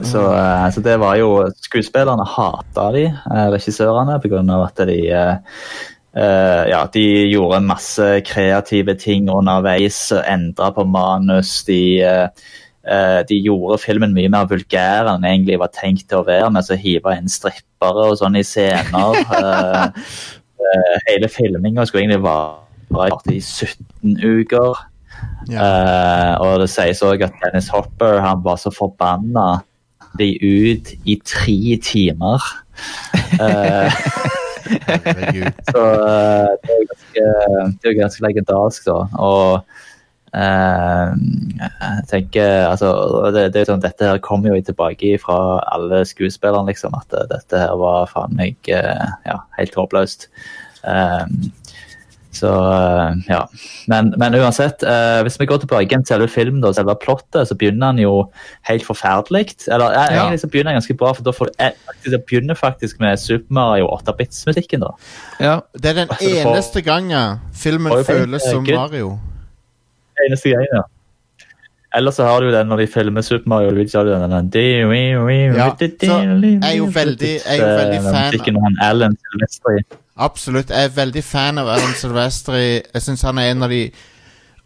[0.00, 4.44] Så, uh, så det var jo Skuespillerne hata de, uh, regissørene, pga.
[4.64, 5.00] at de
[6.16, 11.64] Uh, eh, ja, de gjorde masse kreative ting underveis, endra på manus.
[11.64, 12.28] De, eh, eh,
[13.28, 16.70] de gjorde filmen mye mer vulgær enn den egentlig var tenkt til å være, med
[16.72, 19.20] å hive inn strippere og sånn i scener.
[20.60, 24.82] Eh, eh, hele filminga skulle egentlig vare i 17 uker.
[25.48, 25.64] Ja.
[25.64, 29.62] Uh, og det sies òg at Dennis Hopper han var så forbanna
[30.20, 32.44] de ut i tre timer.
[33.40, 33.92] Uh,
[35.72, 38.96] så uh, det er jo ganske, ganske legendarisk, da.
[39.20, 39.60] Og eh,
[40.32, 42.90] jeg tenker altså,
[43.34, 45.38] det, det sånn, Dette her kommer jo tilbake fra
[45.74, 46.94] alle skuespillerne, liksom.
[46.94, 50.28] At eh, dette her var faen meg eh, ja, helt håpløst.
[50.86, 51.24] Eh,
[52.30, 53.40] så eh, ja.
[53.90, 57.48] Men, men uansett, eh, hvis vi går tilbake igjen til selve filmen, da, selve plottet,
[57.50, 58.12] så begynner den jo
[58.70, 59.56] helt forferdelig.
[59.66, 60.20] Eller eh, Ja.
[60.22, 61.74] egentlig så begynner den ganske bra, for da får, eh,
[62.06, 64.86] det begynner faktisk med Super Mario 8-bits-musikken.
[64.86, 64.94] da.
[65.42, 65.58] ja.
[65.74, 68.78] Det er den eneste gangen filmen føles som eh.
[68.78, 69.18] Mario.
[70.28, 70.80] Eneste greia.
[70.80, 70.82] Ja.
[71.98, 74.30] Ellers så har du den når de filmer Super Mario Luigi, har du den, den,
[74.30, 74.50] den
[75.56, 75.70] Ja,
[76.08, 76.20] så
[76.62, 79.96] jeg er jo veldig- jeg er jo veldig fan- av han Alan Silvestri.
[80.16, 80.70] Absolutt.
[80.70, 82.80] Jeg er veldig fan av Alan Silvestri.
[82.94, 83.90] Jeg syns han er en av de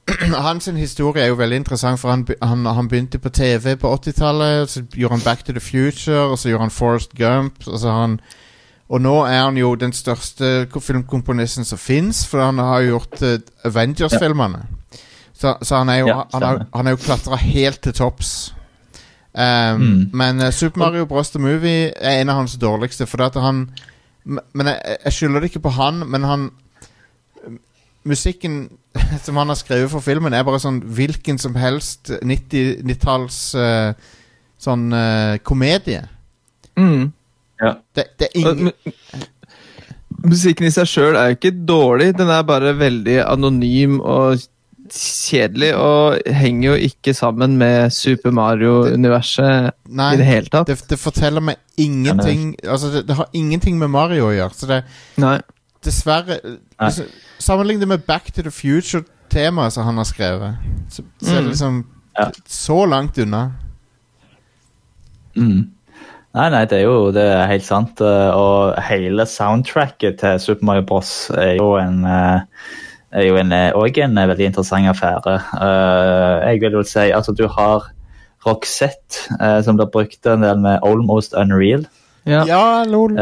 [0.47, 4.69] Hans historie er jo veldig interessant, for han, han, han begynte på TV på 80-tallet.
[4.69, 7.55] Så gjorde han Back to the Future, og så gjorde han Forest Gump.
[7.67, 8.19] Og, så han,
[8.89, 13.23] og nå er han jo den største ko- filmkomponisten som fins, for han har gjort
[13.23, 14.67] uh, Avengers-filmene.
[15.35, 18.55] Så, så han er jo, Ja, han, han er jo klatra helt til topps.
[19.35, 20.11] Um, Mm.
[20.13, 21.31] Men eh, Super Mario Bros.
[21.31, 23.07] The Movie er en av hans dårligste.
[23.07, 23.69] For at han
[24.25, 26.51] Men jeg, jeg skylder det ikke på han, men han
[28.05, 28.69] Musikken
[29.25, 33.39] som han har skrevet for filmen, er bare sånn hvilken som helst 90-talls
[34.65, 36.05] sånn uh, komedie.
[36.77, 37.13] Mm.
[37.61, 37.73] Ja.
[37.97, 38.73] Det, det er ingen
[40.25, 44.45] Musikken i seg sjøl er jo ikke dårlig, den er bare veldig anonym og
[44.93, 50.67] kjedelig, og henger jo ikke sammen med Super Mario-universet i det hele tatt.
[50.69, 54.55] det, det forteller meg ingenting Altså, det, det har ingenting med Mario å gjøre.
[54.55, 54.83] Så det
[55.19, 55.39] Nei.
[55.85, 56.39] dessverre
[56.79, 57.05] altså,
[57.39, 60.57] Sammenlign det med Back to the Future-temaet som han har skrevet.
[60.91, 61.51] Så, så er det Mm.
[61.51, 61.85] liksom
[62.19, 62.31] Ja.
[62.47, 63.53] så langt unna.
[65.37, 65.71] Mm.
[66.35, 68.01] Nei, nei, det er jo det er helt sant.
[68.01, 71.31] eh, Og hele soundtracket til Super Mario Bros.
[71.31, 72.41] er jo en eh,
[73.15, 73.73] er jo en, eh,
[74.05, 75.35] en eh, veldig interessant affære.
[75.63, 77.91] Eh, jeg vil jo si at du har
[78.45, 79.25] Roxette,
[79.65, 81.87] som blir brukt en del med Almost Unreal.
[82.27, 82.45] Ja.
[82.45, 83.17] Ja, lol.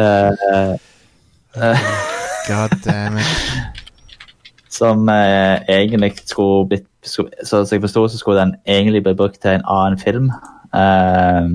[2.49, 3.53] God damn it.
[4.69, 9.67] som egentlig skulle blitt som jeg forsto, så skulle den egentlig bli brukt til en
[9.69, 10.31] annen film.
[10.75, 11.49] Eh,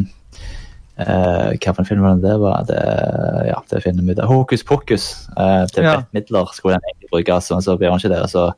[1.00, 2.68] eh, hva for en film var det var?
[2.68, 2.82] Det,
[3.48, 4.30] ja, det finner vi ut av.
[4.32, 5.10] Hokus pokus.
[5.38, 6.02] Uh, til Ja.
[6.14, 8.22] midler skulle den egentlig brukes, men så ble den ikke det.
[8.22, 8.52] og Så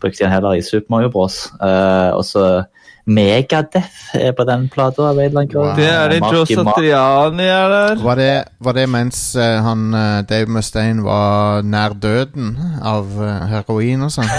[0.00, 1.50] brukte han den heller i Super Mario Bros.
[1.60, 2.64] Uh, og så
[3.06, 5.10] Megadeth er på den plata.
[5.12, 5.74] Wow.
[5.76, 6.46] Det er det Joe.
[6.46, 8.02] Satriani er der.
[8.02, 13.44] Var det, var det mens eh, han eh, Dave Mustaine var nær døden av eh,
[13.52, 14.30] heroin og sånn?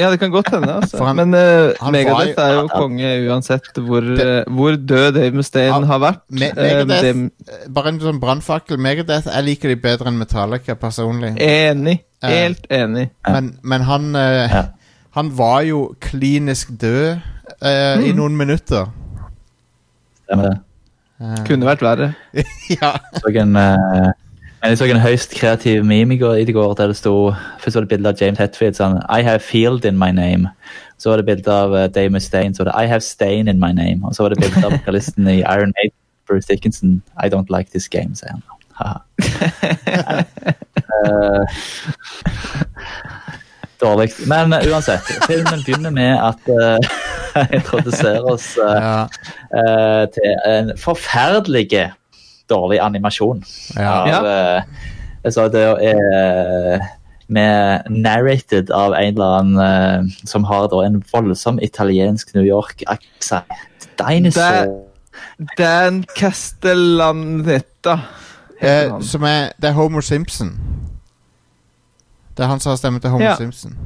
[0.00, 0.72] Ja, det kan godt hende.
[0.80, 0.98] Altså.
[1.04, 5.66] Han- Men uh, Megadeth er jo konge uansett hvor, Det- eh, hvor død Dave Mustaine
[5.74, 6.20] Ja, har vært.
[6.30, 8.78] Me Megadeth, Megadeth, det- eh, bare en sånn brannfakkel.
[8.80, 11.34] Megadeth, jeg liker de bedre enn Metallica personlig.
[11.40, 11.98] Enig.
[12.22, 13.10] Helt enig.
[13.28, 14.64] Men, men han uh, Ja.
[15.16, 17.16] Han var jo klinisk død
[17.62, 18.04] uh, Mm.
[18.06, 18.86] i noen minutter.
[20.24, 20.58] Stemmer det.
[21.20, 22.12] Eh, Kunne vært verre.
[22.80, 22.92] ja.
[23.18, 24.12] så en, eh, men
[24.62, 28.08] jeg så en høyst kreativ meme i går, der det sto Først var det bilde
[28.08, 30.50] av James Hetfield sånn I have field in my name.
[31.00, 33.60] Så var det bilde av uh, Dave Mustaine, så var det I have stain in
[33.60, 34.04] my name.
[34.04, 35.96] Og så var det bilde av vokalisten i Iron Maiden,
[36.28, 37.02] Bruce Dickinson.
[37.24, 38.42] I don't like this game, sier han.
[40.90, 41.46] Eh,
[43.80, 44.10] Dårlig.
[44.26, 49.06] Men uh, uansett, filmen begynner med at uh, introduserer oss uh, ja.
[49.56, 51.68] uh, til en forferdelig
[52.50, 53.44] dårlig animasjon.
[53.76, 53.96] ja.
[54.18, 54.62] Av, eh,
[55.24, 56.86] altså det er
[57.30, 63.60] med narrated av en eller annen uh, som har da en voldsom italiensk New York-aksent.
[64.00, 64.72] Dinosaur.
[65.58, 68.00] Dan Castellaneta.
[68.60, 70.60] heter Eh, som er Det er Homer Simpson.
[72.36, 73.36] Det er han som har stemme til Homer Ja.
[73.36, 73.76] Simpson.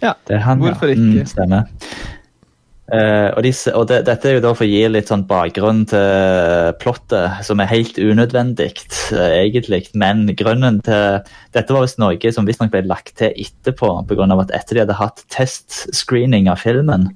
[0.00, 0.92] Det er han, Hvorfor ja.
[0.92, 1.46] ikke?
[1.46, 1.64] Mm,
[2.92, 5.86] Eh, og, disse, og de, dette er jo da for å gi litt sånn bakgrunn
[5.88, 8.68] til plottet, som er helt unødvendig,
[9.14, 9.86] uh, egentlig.
[9.96, 11.24] Men grunnen til
[11.56, 14.28] Dette var visst noe som visstnok ble lagt til etterpå, pga.
[14.36, 17.08] at etter de hadde hatt testscreening av filmen,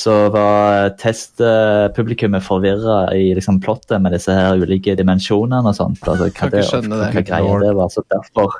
[0.00, 6.00] så var testpublikummet forvirra i liksom, plottet med disse her ulike dimensjonene og sånt.
[6.08, 7.92] Altså, hva, det, og, hva, hva greia det var.
[7.92, 8.56] Så derfor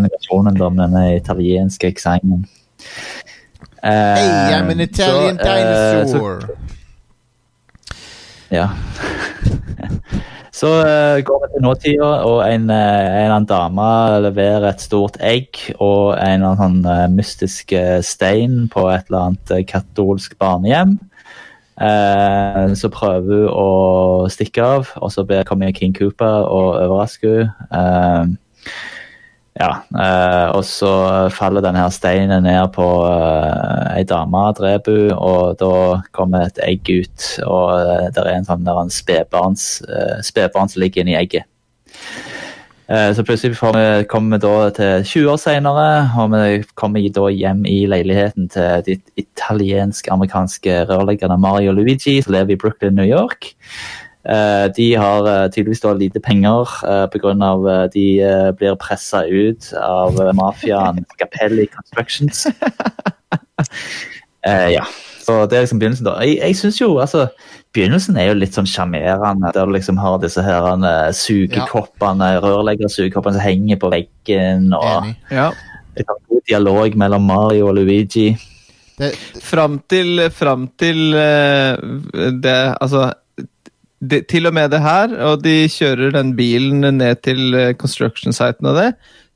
[0.00, 2.46] animasjonen da med denne italienske aksenten.
[3.82, 6.40] Eh, Hey, I'm an Italian så, dinosaur!
[6.40, 6.46] så-
[8.50, 8.68] ja.
[10.52, 13.86] Så uh, går vi til nåtida, og en, uh, en dame
[14.22, 19.24] leverer et stort egg og en eller annen eh, mystisk eh, stein på et eller
[19.30, 20.98] annet eh, katolsk barnehjem.
[21.82, 28.38] Eh, så prøver hun å stikke av, og så kommer King Cooper og overrasker henne.
[29.62, 30.90] Ja, eh, og så
[31.30, 35.74] faller denne steinen ned på eh, ei dame, dreper og da
[36.16, 37.28] kommer et egg ut.
[37.46, 41.46] Og eh, det er en sånn der en spedbarn som ligger inni egget.
[42.92, 45.86] Eh, så plutselig vi, kommer vi da til 20 år senere,
[46.18, 52.56] og vi kommer da hjem i leiligheten til de italiensk-amerikanske rørleggerne Mario Luigi, som lever
[52.56, 53.54] i Brooklyn, New York.
[54.22, 57.32] Eh, de har eh, tydeligvis da lite penger uh, pga.
[57.34, 62.46] Uh, de eh, blir pressa ut av uh, mafiaen Capelli Constructions.
[64.42, 64.82] Eh, ja,
[65.22, 66.06] så det er liksom begynnelsen.
[66.08, 66.16] da.
[66.26, 67.28] Jeg, jeg synes jo, altså,
[67.72, 70.66] Begynnelsen er jo litt sånn sjarmerende, der du liksom har disse her
[71.14, 74.66] sugekoppene, rørleggersugekoppene som henger på veggen.
[74.74, 75.14] og Enig.
[75.30, 75.46] Ja.
[76.02, 78.32] god dialog mellom Mario og Luigi.
[78.98, 79.12] Det,
[79.46, 83.06] Fram til, fram til det Altså
[84.02, 88.66] det, til og med det her, og de kjører den bilen ned til eh, construction-siten
[88.66, 88.88] og det,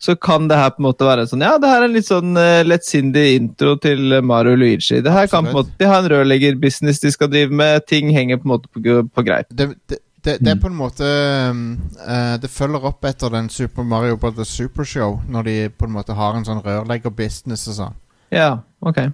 [0.03, 2.09] så kan det her på en måte være sånn Ja, det her er en litt
[2.09, 4.99] sånn uh, lettsindig intro til Mario Luigi.
[5.01, 8.11] Det her kan på en måte, De har en rørleggerbusiness de skal drive med, ting
[8.13, 9.49] henger på en måte på, på greip.
[9.49, 13.87] det, det, det, det er på en måte eh, Det følger opp etter den Super
[13.87, 18.01] Mario Brothers Supershow, når de på en måte har en sånn rørleggerbusiness og sånn.
[18.35, 18.51] Ja,
[18.83, 19.05] ok.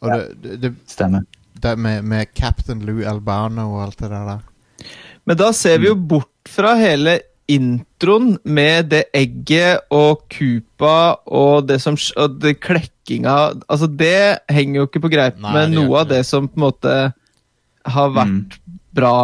[0.00, 1.26] Og det, det, det, Stemmer.
[1.62, 4.38] det med, med Captain Lou Albano og alt det der.
[5.28, 11.66] Men da ser vi jo bort fra hele introen med det egget og kupa og
[11.68, 13.34] det som og det klekkinga
[13.68, 16.22] Altså, det henger jo ikke på greip Nei, med noe av det.
[16.22, 16.96] det som på en måte
[17.88, 18.58] har vært
[18.92, 19.14] bra.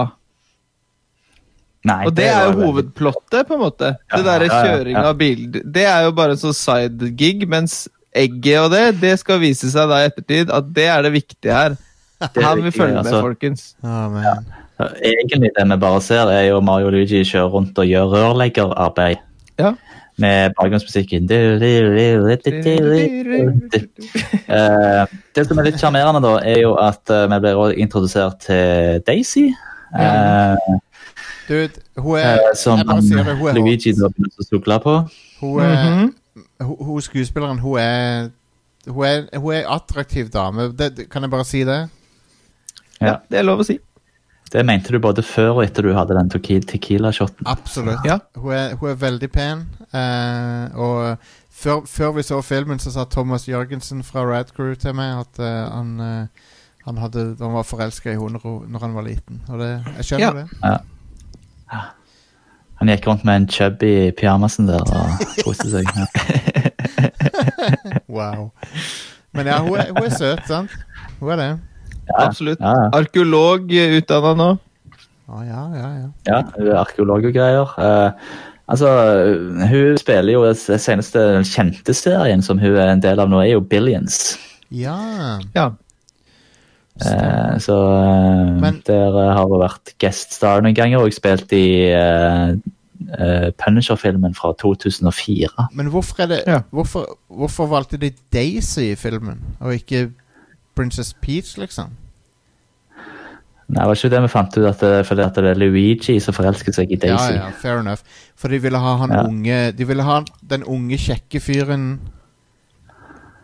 [1.84, 3.90] Nei, Og det er jo veldig- hovedplottet, på en måte.
[4.08, 5.02] Ja, det derre ja, ja, kjøring ja.
[5.10, 5.42] av bil.
[5.52, 9.68] Det er jo bare en sånn side gig, mens egget og det, det skal vise
[9.68, 11.76] seg da i ettertid at det er det viktige her.
[12.24, 13.20] Det er Her må vi følge med, altså.
[13.20, 13.74] folkens.
[13.84, 14.63] Oh.
[14.80, 19.16] Egentlig det vi bare ser, er jo Mario Luigi kjøre rundt og gjøre rørleggerarbeid.
[19.58, 19.74] Ja.
[20.18, 21.26] Med bakgrunnsmusikken.
[24.48, 28.40] Eh, det som er litt sjarmerende, da, er jo at eh, vi blir også introdusert
[28.46, 29.46] til Daisy.
[29.94, 30.54] Ja.
[31.48, 34.46] Dude, hun er eh, som Jeg bare sier det, hun er Luigi da begynner å
[34.48, 34.94] sukle på.
[35.42, 36.14] Hun er, Mhm.
[36.66, 38.30] hun, hun skuespilleren, hun er
[38.86, 40.66] Hun er, hun er attraktiv dame.
[40.76, 41.88] Det, det- kan jeg bare si det?
[43.00, 43.78] Ja, det er lov å si.
[44.52, 46.28] Det mente du både før og etter du hadde den
[46.68, 47.46] tequila-shoten.
[47.50, 48.04] Absolutt.
[48.06, 48.18] Ja.
[48.36, 49.64] Hun, er, hun er veldig pen.
[49.94, 51.16] Uh, og
[51.50, 55.40] før, før vi så filmen, så sa Thomas Jørgensen fra Rad Crew til meg at
[55.42, 56.52] uh, han, uh,
[56.86, 59.42] han, hadde, han var forelska i henne når, han var liten.
[59.48, 60.78] Og det, jeg skjønner Ja.
[60.78, 61.82] det.
[62.78, 65.88] Han gikk rundt med en chubby i pyjamasen der og koste seg.
[68.14, 68.50] Wow.
[69.32, 70.70] Men ja, hun er, hun er søt, sant?
[71.18, 71.48] Hun er det.
[72.08, 72.60] Ja, Absolutt.
[72.60, 72.88] Ja, ja.
[72.98, 74.48] Arkeolog utdanna nå.
[75.28, 76.08] Ah, ja, ja, ja.
[76.28, 77.70] Ja, hun er arkeolog og greier.
[77.80, 78.10] Eh,
[78.68, 78.90] altså,
[79.70, 83.54] hun spiller jo den seneste kjente serien som hun er en del av nå, er
[83.54, 84.36] jo Billions.
[84.70, 84.98] Ja.
[85.56, 85.70] Ja.
[87.02, 91.90] Eh, så eh, Men- der eh, har hun vært gueststar noen ganger og spilt i
[91.90, 92.52] eh,
[93.18, 95.48] eh, Punisher-filmen fra 2004.
[95.74, 96.60] Men hvorfor er det Ja.
[96.70, 100.10] hvorfor, hvorfor valgte de Daisy i filmen, og ikke
[100.74, 101.92] Princess Peach, liksom?
[103.66, 106.18] Nei, det var ikke det vi fant ut, at det, fordi at det er Luigi
[106.20, 107.32] som forelsker seg i Daisy.
[107.32, 108.02] Ja, ja, fair enough.
[108.36, 109.22] For de ville ha han Ja.
[109.24, 110.18] unge De ville ha
[110.50, 111.86] den unge, kjekke fyren.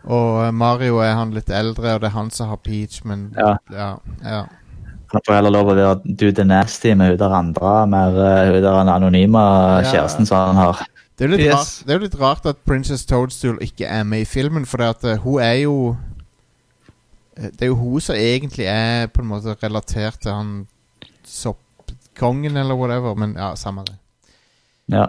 [0.05, 3.31] Og eh, Mario er han litt eldre, og det er han som har Peach, men
[3.37, 3.57] Ja.
[3.71, 4.43] ja, ja.
[5.11, 8.53] Han får heller lov å være do the nasty med hun der andre, mer uh,
[8.53, 9.81] hun der anonyme Ja.
[9.91, 10.85] kjæresten som han har.
[11.17, 11.53] Det er jo litt, Yes.
[11.53, 14.87] rart, det er litt rart at Princess Toadstool ikke er med i filmen, for det
[14.87, 16.20] at eh, hun er jo eh,
[17.37, 20.51] Det er jo hun som egentlig er på en måte relatert til han
[21.23, 23.95] soppkongen, eller whatever, men ja, samme det.
[24.91, 25.07] Ja.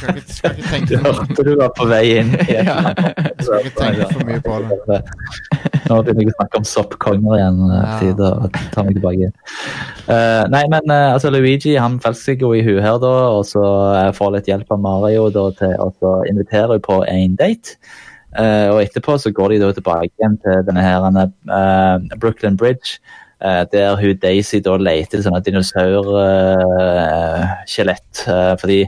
[0.00, 2.34] Skal ikke, skal ikke Du tenke hørte du var på vei inn.
[2.40, 3.00] annet.
[3.40, 5.00] Skal ikke tenke for mye på det.
[5.90, 7.62] Nå begynner jeg å snakke om soppkonger igjen.
[7.64, 7.80] Ja.
[7.80, 7.96] Ja.
[8.00, 8.32] Tid å
[8.74, 9.32] ta meg tilbake.
[10.10, 13.44] Uh, nei, men uh, altså Luigi han forelsker seg jo i hun her, da, og
[13.48, 17.80] så får får litt hjelp av Mario da, til å invitere henne på en date.
[18.38, 22.88] Eh, og etterpå så går de da tilbake igjen til denne her eh, Brooklyn Bridge.
[23.42, 28.26] eh, der hun Daisy da leter etter sånne dinosaurskjelett.
[28.60, 28.86] Fordi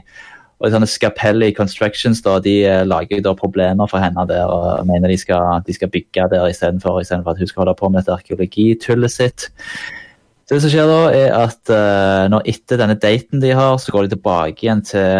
[0.63, 5.17] og sånne Scapelli Constructions da, de lager da problemer for henne der og mener de
[5.19, 9.11] skal, de skal bygge der istedenfor for at hun skal holde på med dette arkeologitullet
[9.11, 9.49] sitt.
[10.47, 13.91] Så det som skjer da, er at uh, når etter denne daten de har, så
[13.91, 15.11] går de tilbake igjen til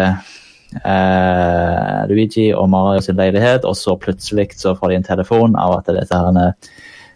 [0.82, 5.78] eh, Luigi og Mario sin leilighet, og så plutselig så får de en telefon av
[5.78, 5.92] at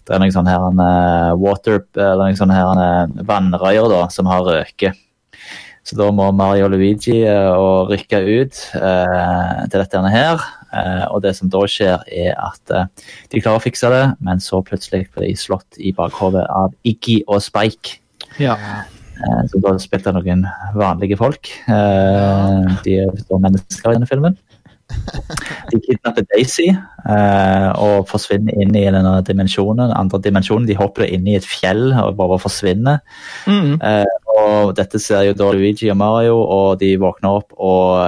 [0.09, 4.31] det er noen sånne her, eh, water, eller noen sånne her, eh, vannrøyer da, som
[4.31, 4.97] har røket.
[5.85, 7.53] Så da må Mario og Luigi eh,
[7.89, 10.43] rykke ut til dette her.
[11.09, 12.91] Og det som da skjer, er at
[13.33, 17.23] de klarer å fikse det, men så plutselig blir de slått i bakhodet av Iggy
[17.27, 18.03] og Spike.
[18.37, 18.59] Ja.
[19.19, 20.45] Eh, så spilt spilte noen
[20.79, 21.51] vanlige folk.
[21.69, 24.37] Eh, De er mennesker i denne filmen.
[25.69, 29.93] De kidnapper Daisy eh, og forsvinner inn i denne dimensjonen.
[29.93, 30.69] andre dimensjonen.
[30.69, 33.03] De hopper inn i et fjell og bare forsvinner.
[33.47, 33.77] Mm.
[33.85, 37.99] Eh, og dette ser jo da Luigi og Mario, og de våkner opp og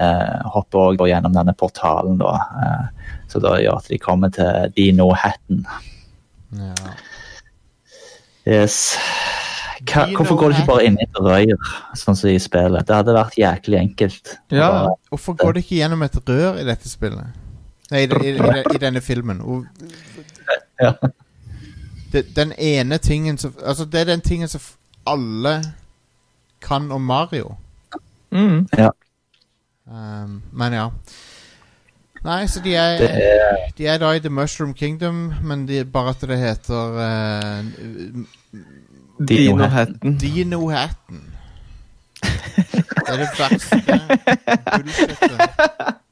[0.00, 2.18] eh, hopper også gjennom denne portalen.
[2.18, 2.34] da.
[3.30, 5.62] Så da gjør at de kommer til Dino Hatten.
[6.56, 6.96] Ja.
[8.48, 8.96] Yes.
[9.88, 12.86] Hva, hvorfor går det ikke bare inn i et rør, sånn som i spillet?
[12.88, 14.32] Det hadde vært jæklig enkelt.
[14.50, 14.70] Ja.
[14.72, 17.36] Bare- Hvorfor går det ikke gjennom et rør i dette spillet?
[17.92, 19.40] Nei, i, i, i, i denne filmen.
[19.40, 19.66] Og,
[20.82, 20.92] Ja.
[22.12, 24.60] det, den ene tingen som Altså, det er den tingen som
[25.06, 25.56] alle
[26.62, 27.54] kan om Mario.
[28.30, 28.66] Mm.
[29.88, 30.88] Um, men ja.
[32.24, 36.10] Nei, så de er, er de er da i The Mushroom Kingdom, men de, bare
[36.16, 38.24] at det heter uh,
[39.18, 39.94] Dino Dino Hatten.
[39.94, 40.16] Hatten.
[40.18, 41.22] Dino Hatten.
[42.18, 43.76] Det er det verste
[44.72, 45.38] bullshitet.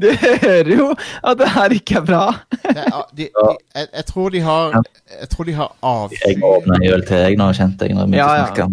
[0.00, 0.86] Du hører jo
[1.24, 2.22] at det her ikke er bra.
[2.64, 3.28] Det er, de, de,
[3.76, 4.72] jeg, jeg tror de har
[5.20, 7.94] Jeg tror de har avsky Jeg åpner en øl til jeg nå, kjente jeg.
[7.94, 8.66] når jeg Ja, ja.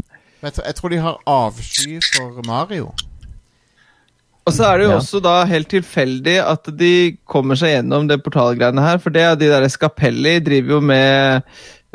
[0.43, 2.89] jeg, tror- jeg tror de har avsky for Mario.
[4.47, 4.97] Og så er det jo Ja.
[5.01, 8.97] også da helt tilfeldig at de kommer seg gjennom det portalgreiene her.
[9.03, 11.41] For det er de der Skapelli driver jo med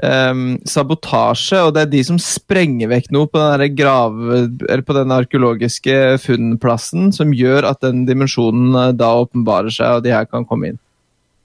[0.03, 4.87] ehm, sabotasje, og det er de som sprenger vekk noe på den, grave, grav, eller
[4.87, 10.15] på den arkeologiske funnplassen, som gjør at den dimensjonen eh, da åpenbarer seg, og de
[10.15, 10.81] her kan komme inn.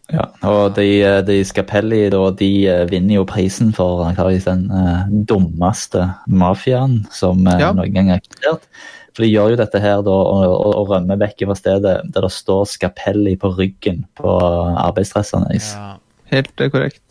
[0.07, 5.03] Ja, og de, eh, de Scapelli da, de eh, vinner jo prisen for den uh,
[5.27, 7.73] dummeste mafiaen som Ja.
[7.75, 8.63] noen gang er eksistert.
[9.17, 12.21] For de gjør jo dette her da, og, og, og rømmer vekk fra stedet der
[12.21, 14.37] det står Scapelli på ryggen på
[14.77, 15.73] arbeidsdressene deres.
[15.73, 15.97] Ja.
[16.29, 17.01] Helt korrekt.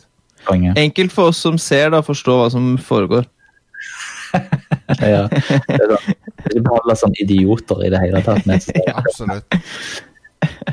[0.47, 0.73] Konge.
[0.79, 3.27] Enkelt for oss som ser, da, forstå hva som foregår.
[5.03, 8.47] Ja, det er sånn, de som idioter i det hele tatt.
[8.87, 9.57] Ja, Absolutt.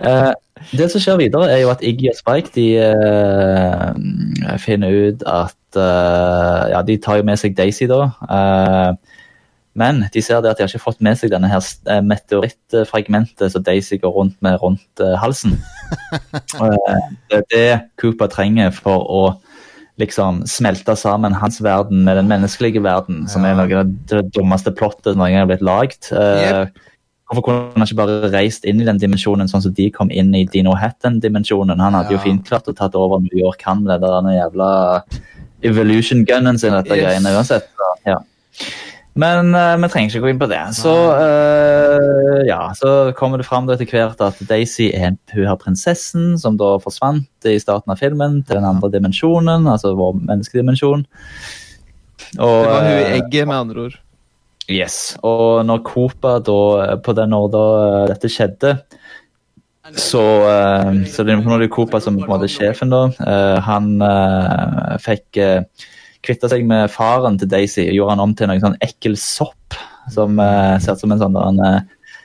[0.05, 0.33] Eh,
[0.77, 5.79] det som skjer videre, er jo at Iggy og Spike de uh, finner ut at
[5.79, 8.11] uh, Ja, de tar jo med seg Daisy, da.
[9.73, 11.65] men de ser det at de har ikke fått med seg denne her
[12.05, 15.57] meteorittfragmentet som Daisy går rundt med rundt halsen.
[16.53, 17.67] Det er det
[18.01, 19.25] Cooper trenger for å
[20.01, 23.51] liksom smelte sammen hans verden med den menneskelige verden, som Ja.
[23.53, 26.11] er noe av det dummeste plottet som noen gang har blitt lagd.
[26.11, 26.73] Yep.
[27.31, 30.35] Hvorfor kunne han ikke bare reist inn i den dimensjonen sånn som de kom inn
[30.35, 31.81] i Dino Hatton-dimensjonen?
[31.81, 35.03] Han hadde jo fint klart å tatt over New York, han med den jævla
[35.63, 37.05] evolution-gunnen sin, dette Yes.
[37.05, 37.65] greiene uansett.
[38.07, 38.19] Ja.
[39.15, 40.61] Men uh, vi trenger ikke gå inn på det.
[40.75, 46.35] Så uh, ja, så kommer det fram etter hvert at Daisy er hun her prinsessen
[46.41, 51.07] som da forsvant i starten av filmen til den andre dimensjonen, altså vår menneskedimensjon.
[52.41, 53.97] Og, Det var hun i eh, egget, med andre ord.
[54.73, 56.61] Yes, og når Copa da,
[57.05, 57.65] på den når da
[58.15, 58.79] dette skjedde,
[60.01, 63.07] så, uh, så det er er Copa som på en måte sjefen da,
[63.63, 63.93] han
[65.05, 65.61] fikk eh,
[66.25, 69.77] kvitte seg med faren til Daisy, og gjorde han om til noen sånn ekkel sopp,
[70.13, 71.81] som uh, ser ut som en sånn der, en eh,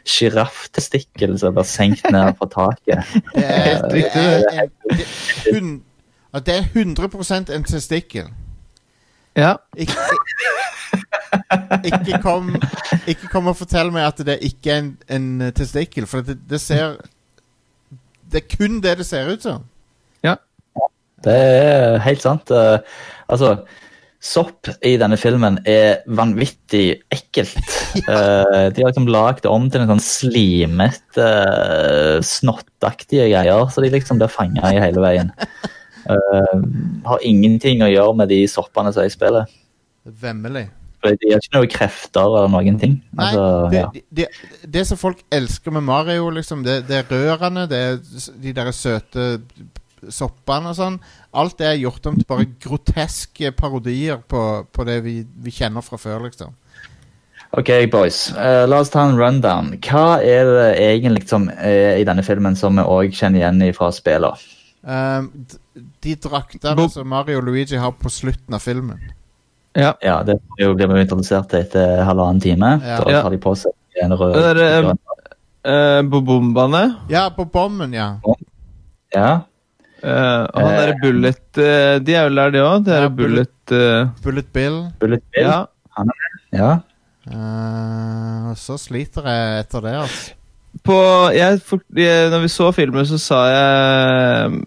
[0.10, 3.12] som blir senkt ned fra taket.
[3.36, 4.70] Det er, Helt det riktig, er,
[6.46, 8.32] det er 100 en testikkel.
[9.38, 9.56] Ja.
[9.78, 9.94] Ikke,
[11.86, 12.56] ikke, kom,
[13.08, 16.62] ikke kom og fortell meg at det ikke er en, en testikkel, for det, det
[16.62, 16.98] ser
[18.32, 19.64] Det er kun det det ser ut som.
[20.24, 20.36] Ja.
[21.24, 22.52] Det er helt sant.
[22.52, 22.80] Eh,
[23.28, 23.56] altså,
[24.20, 27.60] sopp i denne filmen er vanvittig ekkelt.
[28.10, 33.82] Eh, de har liksom lagd det om til en sånn slimete, uh, snottaktige greier, så
[33.82, 35.32] de liksom blir fanga i hele veien.
[36.06, 36.62] Uh,
[37.08, 39.50] har ingenting å gjøre med de soppene som jeg spiller.
[40.22, 40.68] Vemmelig.
[41.00, 42.96] For de har ikke noen krefter eller noen ting.
[43.16, 43.90] Nei, Altså, det, ja.
[43.94, 48.00] det, det, det som folk elsker med Mario, liksom, det, det er rørene, det er
[48.44, 49.30] de der søte
[50.14, 50.98] soppene og sånn.
[51.38, 55.86] Alt det er gjort om til bare groteske parodier på, på det vi, vi kjenner
[55.86, 56.56] fra før, liksom.
[57.58, 58.28] Ok, boys.
[58.36, 59.72] Uh, la oss ta en rundown.
[59.82, 63.90] Hva er det egentlig som er i denne filmen som vi òg kjenner igjen fra
[63.96, 64.38] spillene?
[64.80, 65.32] Um,
[66.04, 69.02] de draktene som Mario og Luigi har på slutten av filmen.
[69.76, 69.94] ja.
[70.02, 72.78] Ja, det blir vi introdusert til etter halvannen time.
[72.86, 73.02] Ja.
[73.02, 74.94] Da tar de på seg en rød Det der,
[75.66, 76.96] eh, Bobombaene.
[77.10, 78.20] Ja, på bommen, ja.
[79.14, 79.40] Ja.
[80.00, 82.84] Eh, og han derre Bullet uh, De er vel der, de òg?
[82.86, 84.82] Det er Ja, Bullet uh, Bullet Bill.
[85.02, 85.50] Bullet Bill.
[85.50, 85.58] Ja.
[86.56, 86.74] ja.
[87.30, 90.36] Uh, og så sliter jeg etter det, altså.
[90.86, 90.96] På,
[91.34, 94.60] jeg, for, jeg, når vi så filmen, så sa jeg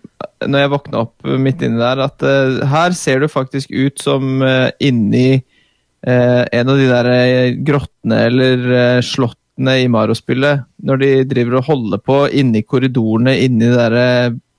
[0.50, 4.42] Når jeg våkna opp midt inni der, at eh, her ser det faktisk ut som
[4.42, 10.66] eh, inni eh, en av de der eh, grottene eller eh, slottene i Mario-spillet.
[10.82, 14.02] Når de driver og holder på inni korridorene inni de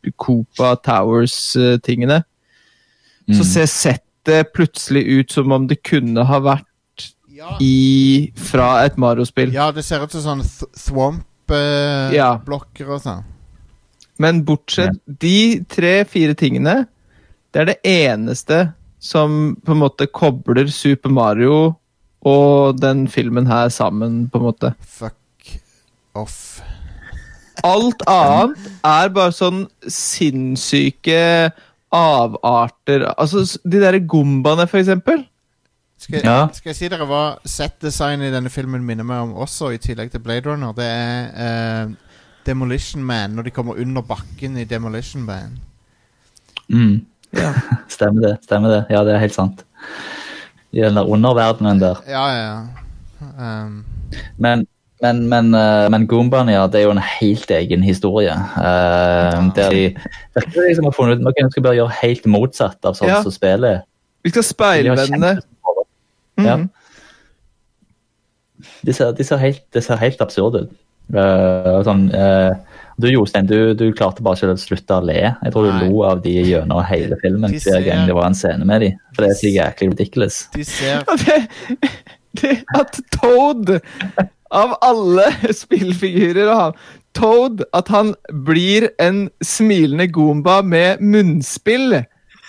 [0.05, 2.23] eh, Towers-tingene.
[3.29, 3.43] Så Mm.
[3.53, 6.65] ser settet plutselig ut som om det kunne ha vært
[7.29, 9.51] Ja, i, fra et Mario-spill.
[9.53, 12.37] ja det ser ut som sånn th Ja.
[12.37, 13.23] Thwomp-blokker og sånn.
[14.19, 16.87] Men bortsett de tre-fire tingene,
[17.51, 21.75] det er det eneste som på en måte kobler Super Mario
[22.23, 24.75] og den filmen her sammen, på en måte.
[24.79, 25.59] Fuck
[26.15, 26.61] off.
[27.63, 31.51] Alt annet er bare sånn sinnssyke
[31.93, 33.05] avarter.
[33.17, 35.23] Altså de derre gombaene, for eksempel.
[36.03, 36.49] Skal, Ja.
[36.51, 40.11] skal jeg si dere hva set-designet i denne filmen minner meg om også, i tillegg
[40.11, 40.73] til Blade Runner?
[40.75, 41.93] Det er uh,
[42.45, 45.59] Demolition Man, når de kommer under bakken i Demolition Man.
[46.67, 47.05] Mm.
[47.33, 47.53] Ja.
[47.95, 48.33] Stemmer det.
[48.43, 48.81] stemmer det.
[48.91, 49.63] Ja, det er helt sant.
[50.73, 52.01] I den der underverdenen der.
[52.09, 52.67] Ja, ja.
[53.39, 53.85] Um,
[54.37, 54.67] Men,
[55.03, 58.33] men, men, eh, men Goombaen, ja, det er jo en helt egen historie.
[58.55, 59.81] Uh, der de
[60.37, 63.21] virker liksom har funnet ut Noen skal bare gjøre helt motsatt av sånn Ja.
[63.25, 63.83] som spillet.
[64.23, 65.07] Vi skal De speilvende.
[65.11, 66.55] kjempestor- Ja.
[68.83, 70.71] De ser, de ser, helt, de ser helt absurde ut.
[71.13, 72.55] Uh, sånn, uh,
[73.01, 75.17] du Jostein, du, du klarte bare ikke å slutte å le.
[75.43, 75.79] Jeg tror Nei.
[75.83, 78.81] du lo av de gjennom hele filmen De hver gang det var en scene med
[78.85, 78.91] de.
[79.15, 80.37] For det er så jæklig ridiculous.
[80.55, 81.39] De ser det,
[81.81, 81.91] det
[82.79, 83.79] at Toad,
[84.53, 85.29] av alle
[85.63, 86.67] spillfigurer å ha
[87.13, 88.15] Toad, at han
[88.45, 91.99] blir en smilende Goomba med munnspill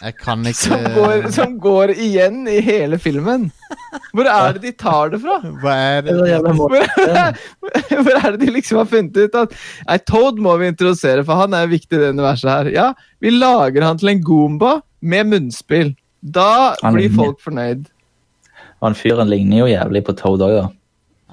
[0.00, 3.50] Jeg kan ikke som går, som går igjen i hele filmen.
[4.16, 5.36] Hvor er det de tar det fra?
[5.62, 6.16] Hva er Det
[6.56, 6.74] Hvor,
[8.04, 9.54] hvor er det de liksom har funnet ut at
[9.86, 12.72] Nei, Toad må vi introdusere, for han er viktig i det universet her.
[12.74, 12.88] Ja,
[13.20, 15.92] vi lager han til en Goomba med munnspill.
[16.24, 17.84] Da blir folk fornøyd.
[18.84, 20.68] Han fyren ligner jo jævlig på Toad òg, da.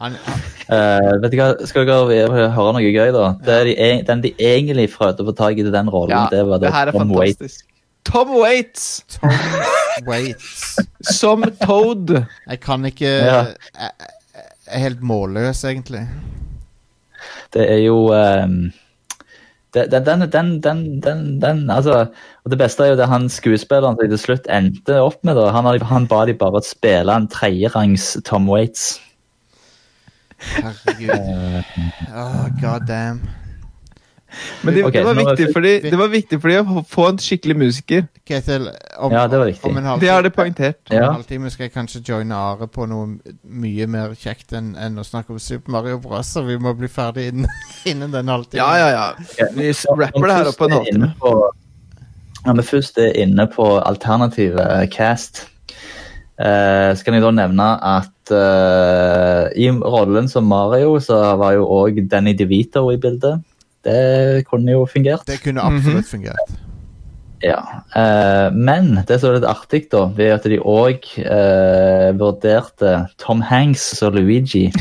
[0.02, 3.34] Han, han, Uh, vet du hva, Skal dere høre noe gøy, da?
[3.44, 6.14] Det er de, e- den de egentlig prøvde å få tak i til den rollen,
[6.16, 7.58] Ja, det var da det her er Tom Waits.
[8.08, 8.86] Tom Waits
[9.18, 10.78] Tom Waits.
[11.20, 12.14] som Toad.
[12.48, 13.42] Jeg kan ikke Ja.
[13.52, 13.92] jeg, jeg
[14.72, 16.06] er helt målløs, egentlig.
[17.52, 18.72] Det er jo det,
[19.74, 22.06] den, den, den, den, altså,
[22.44, 25.40] og Det beste er jo det han skuespilleren som til slutt endte opp med.
[25.56, 29.00] Han, han ba de bare spille en tredjerangs Tom Waits.
[30.42, 31.64] Herregud.
[32.16, 33.41] Oh, God damn.
[34.64, 37.18] Men det, okay, det, var viktig det- fordi, det var viktig fordi å få en
[37.18, 38.08] skikkelig musiker.
[38.28, 38.68] Ketil,
[39.00, 39.70] om, Ja, det var riktig.
[39.72, 40.80] om en Det har det poengtert.
[40.92, 44.96] om en halvtime skal jeg kanskje joine Are på noe mye mer kjekt enn enn
[44.98, 46.28] å snakke om Super Mario Bros.
[46.32, 47.48] Så vi må bli ferdig innen,
[47.86, 48.64] innen den halvtimen.
[48.64, 49.48] Ja, ja, ja.
[49.56, 51.14] Vi rapper det her opp på en halvtime.
[52.46, 55.44] Når vi først er inne på alternative eh, cast,
[56.42, 61.68] eh, så kan jeg da nevne at eh, i rollen som Mario, så var jo
[61.70, 63.44] òg Danny DeVito i bildet.
[63.84, 65.26] Det kunne jo fungert.
[65.28, 66.58] Det kunne absolutt fungert.
[67.42, 67.58] Ja,
[67.98, 73.42] eh, Men det som er litt artig, da, er at de òg eh, vurderte Tom
[73.42, 74.68] Hanks som Luigi.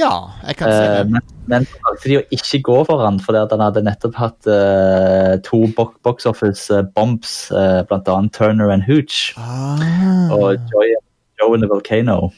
[0.00, 1.10] Ja, jeg kan se Eh, det.
[1.10, 4.46] men, men valgte de å ikke gå for han, fordi at han hadde nettopp hatt
[4.48, 10.30] eh, to bo box office eh, bombs, eh, annet Turner and Hooch Ah.
[10.30, 10.94] og Joy,
[11.42, 12.30] Joe in the Volcano.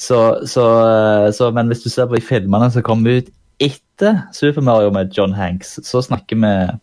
[0.00, 0.64] Så, så,
[1.36, 3.28] så, men hvis du ser på de filmene som kom ut
[3.96, 6.78] etter Super Mario med John Hanks, så snakker vi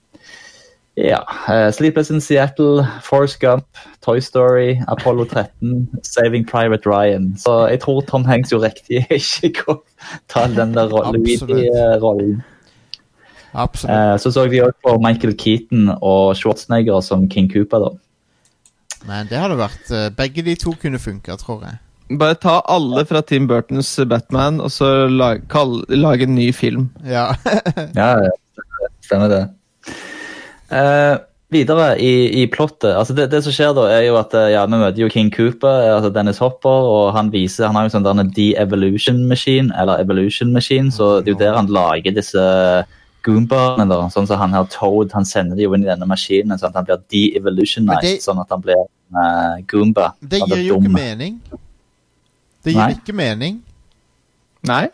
[0.95, 3.65] ja, uh, Sleepless in Seattle, Forrest Gump,
[4.01, 7.37] Toy Story, Apollo 13, Saving Private Ryan.
[7.37, 9.79] Så jeg tror Tom Hanks gjorde riktig i ikke å
[10.29, 10.89] ta den der.
[11.13, 12.43] Luigi-rollen.
[13.53, 13.93] Absolutt.
[13.93, 17.79] Uh, Så så de også på Michael Keaton og Schwarzenegger som King Cooper.
[17.79, 17.89] da.
[19.05, 21.77] Men det hadde vært Begge de to kunne funka, tror jeg.
[22.11, 26.89] Bare ta alle fra Tim Burtons Batman og så lag, kall, lage en ny film.
[27.07, 27.31] Ja.
[27.95, 28.33] Ja, ja,
[29.03, 29.43] stemmer det.
[30.73, 31.21] Uh,
[31.53, 32.95] videre i, i plottet.
[32.95, 35.29] altså det, det som skjer da, er jo at eh, ja, vi møter jo King
[35.33, 39.69] Cooper, altså Dennis Hopper, og han viser, han har jo sånn der en de-evolution machine,
[39.79, 42.43] eller evolution machine, så det er jo der han lager disse
[43.23, 44.01] Goombaene, da.
[44.11, 46.81] Sånn som han her Toad, han sender de jo inn i denne maskinen, sånn at
[46.81, 48.81] han blir de-evolutionized, sånn at han blir
[49.15, 50.11] uh, Goomba.
[50.19, 51.37] Det gir jo ikke mening.
[52.63, 52.91] Det gir Nei.
[52.95, 53.63] ikke mening.
[54.67, 54.87] Nei?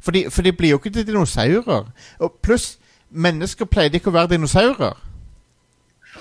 [0.00, 1.88] For de, for de blir jo ikke til dinosaurer.
[2.18, 2.78] Og pluss,
[3.10, 4.94] mennesker pleide ikke å være dinosaurer.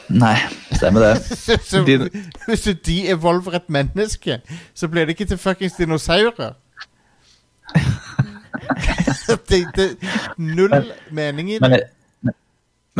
[0.10, 0.36] Nei,
[0.72, 1.12] stemmer det.
[1.46, 2.10] Så, så, Din-
[2.48, 4.40] hvis du de-evolver et menneske,
[4.74, 6.54] så blir det ikke til fuckings dinosaurer.
[9.50, 9.98] det, det
[10.38, 11.62] Null mening i det.
[11.70, 11.80] men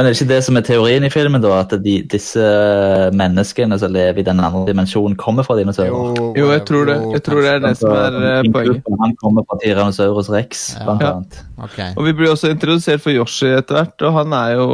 [0.06, 1.60] er det ikke det som er teorien i filmen, da?
[1.64, 2.44] At de, disse
[3.18, 6.20] menneskene som lever i den andre dimensjonen, kommer fra dinosaurer?
[6.38, 6.98] Jo, jeg tror det.
[7.16, 8.92] Jeg tror det er det som er eh, poenget.
[9.02, 10.84] Han kommer fra Tyrannosaurus rex, Ja.
[10.86, 11.14] blant Ja.
[11.16, 11.40] annet.
[11.64, 11.80] Ok.
[11.98, 14.68] Og vi blir også introdusert for Yoshi etter hvert, og han er jo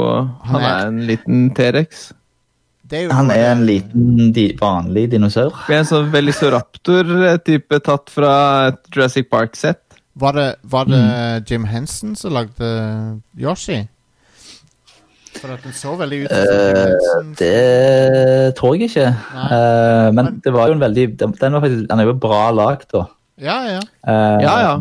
[0.52, 2.12] Han er- en liten T-rex.
[2.94, 5.52] Er Han er en liten, di, vanlig dinosaur.
[5.70, 9.80] En sånn velisoraptor-type tatt fra et Jurassic Park-sett.
[10.16, 11.44] Var det, var det Mm.
[11.50, 13.88] Jim Henson som lagde Yoshi?
[15.42, 17.34] For at den så veldig ut Eh, Henson.
[17.40, 19.08] det tror jeg ikke.
[19.08, 22.52] Eh, men Men- det var jo en veldig den var faktisk, den er jo bra
[22.52, 23.06] lagd, da.
[23.42, 23.80] Ja, ja.
[24.08, 24.78] Uh, Ja, ja.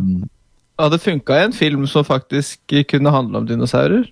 [0.90, 4.05] det funka i en film som faktisk kunne handle om dinosaurer.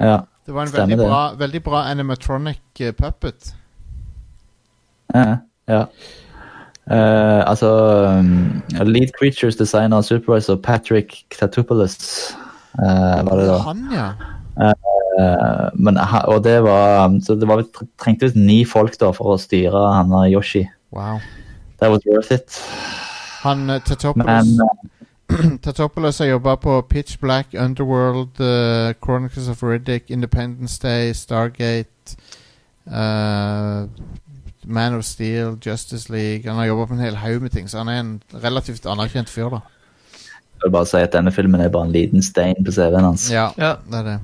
[0.00, 0.20] ja.
[0.46, 2.58] Det var en veldig bra, veldig bra animatronic
[2.98, 3.54] puppet.
[5.14, 5.36] Ja,
[5.68, 5.84] ja.
[6.90, 7.66] Uh, altså
[8.18, 12.36] um, Lead Creatures designer supervisor Patrick Tatopoulos
[12.78, 13.56] uh, var det da.
[13.58, 14.10] Han, ja.
[14.56, 17.64] Eh, men, og det var Så det var,
[18.00, 20.66] trengte visst ni folk da for å styre han og Yoshi.
[20.92, 21.20] Wow.
[21.80, 22.60] That was worth it.
[23.42, 24.58] Han uh, Men
[25.62, 32.16] Tetopoulos har jobba på Pitch Black, Underworld, uh, Chronicles of Riddick, Independence Day, Stargate
[32.86, 33.88] uh,
[34.66, 37.78] Man of Steel, Justice League Han har jobba på en hel haug med ting, så
[37.78, 39.60] han er en relativt anerkjent fyr, da.
[40.56, 43.30] Jeg vil bare si at denne filmen er bare en liten stein på CV-en hans.
[43.32, 43.74] Ja, Ja.
[43.90, 44.18] det er det.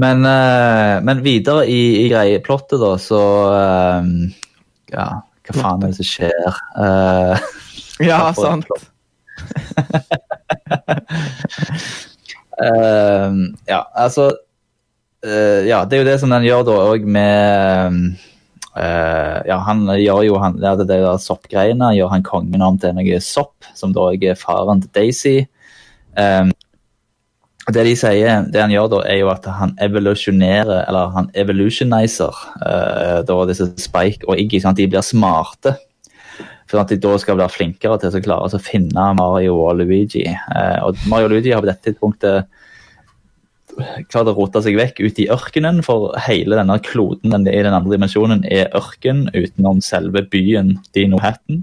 [0.00, 3.20] Men, eh, men videre i, i greieplottet, da, så
[3.56, 4.06] eh,
[4.94, 5.08] Ja,
[5.48, 6.62] hva faen er det som skjer?
[6.80, 7.50] Eh,
[8.02, 8.66] Ja, sant.
[12.62, 13.30] Uh,
[13.72, 14.28] ja, altså
[15.26, 17.98] uh, Ja, det er jo det som den gjør da òg med
[18.76, 22.94] uh, Ja, han gjør jo han, ja, det der soppgreiene gjør han kongen om til
[22.96, 25.36] noe sopp, som da er faren til Daisy.
[26.16, 26.52] Um,
[27.70, 32.38] det de sier, det han gjør da, er jo at han evolusjonerer, eller han evolutionizer
[32.58, 35.76] uh, da disse Spike og Iggy, sånn at de blir smarte.
[36.70, 40.24] For at de da skal bli flinkere til å klare å finne Mario og Luigi.
[40.26, 42.50] Uh, og Mario og Luigi har på dette tidspunktet
[44.12, 47.76] klart å rote seg vekk ut i ørkenen, for hele denne kloden den i den
[47.76, 51.62] andre dimensjonen er ørken utenom selve byen Dino Hatton.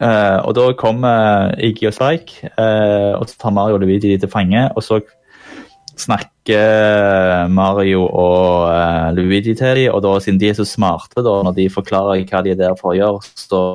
[0.00, 4.18] Eh, og da kommer Iggy og Spike, uh, og så tar Mario og Luigi de
[4.20, 5.00] til fange, og så
[5.98, 11.34] snakker Mario og uh, Luigi til dem, og da, siden de er så smarte, da,
[11.46, 13.68] når de forklarer hva de er der for å gjøre, står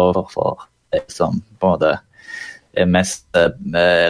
[0.00, 1.96] overfor for det som på en måte
[2.80, 3.26] er mest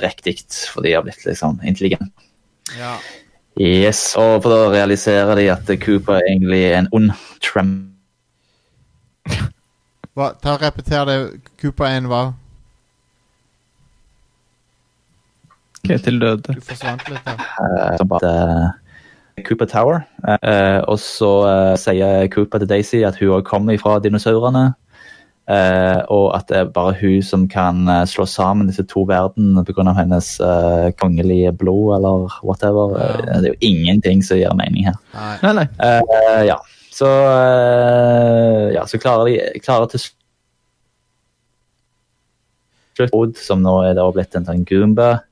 [0.04, 0.36] riktig,
[0.70, 2.28] for de har blitt liksom intelligente.
[2.76, 2.94] Ja.
[3.58, 7.10] Yes, og for da realiserer de at Cooper egentlig er en ond
[7.44, 7.72] trem...
[10.20, 11.18] Hva, ta og Repeter det.
[11.62, 12.22] Cooper 1 hva?
[15.86, 16.54] Ketil døde.
[16.58, 17.40] Du forsvant litt der.
[17.40, 20.02] eh, som bare eh, Cooper Tower.
[20.28, 24.66] Uh, og så uh, sier Cooper til Daisy at hun òg kommer fra dinosaurene.
[25.50, 29.64] eh, og at det er bare hun som kan eh, slå sammen disse to verdenene
[29.66, 29.92] pga.
[29.96, 32.92] hennes eh, kongelige blod eller whatever.
[33.00, 33.08] Ja.
[33.16, 34.94] Eh, det er jo ingenting som gir mening her.
[35.16, 35.38] Nei.
[35.42, 35.66] Nei, nei.
[35.82, 36.58] Eh, ja.
[37.00, 40.02] Så, eh, ja, så klarer de klarer til
[42.98, 45.22] slutt som nå er da blitt en sånn Goomba.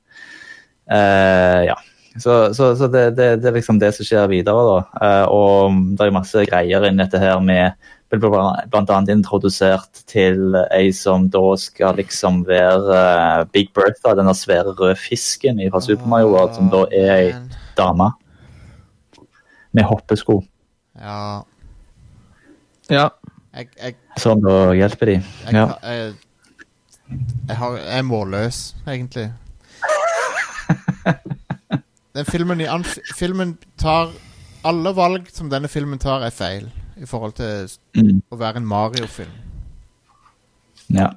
[0.89, 1.75] Uh, ja.
[2.17, 4.79] Så, så, så det, det, det er liksom det som skjer videre, da.
[4.97, 7.77] Uh, og det er masse greier inni dette her med
[8.09, 8.31] ble
[8.73, 14.97] annet introdusert til ei som da skal liksom være uh, Big Bertha, denne svære røde
[14.97, 17.29] fisken fra Super Mario World, som da er ei
[17.77, 18.09] dame
[19.77, 20.41] med hoppesko.
[20.97, 21.45] Ja.
[22.89, 23.09] Ja.
[23.55, 25.15] Jeg, jeg, sånn å hjelper de.
[25.19, 25.65] jeg, Ja.
[25.83, 26.13] jeg,
[27.47, 29.27] jeg, har, jeg er målløs, egentlig.
[32.15, 32.61] Den filmen,
[33.15, 34.09] filmen tar
[34.67, 36.65] Alle valg som denne filmen tar, er feil
[36.99, 38.21] i forhold til Mm.
[38.31, 39.31] å være en Mario-film.
[40.89, 41.09] ja.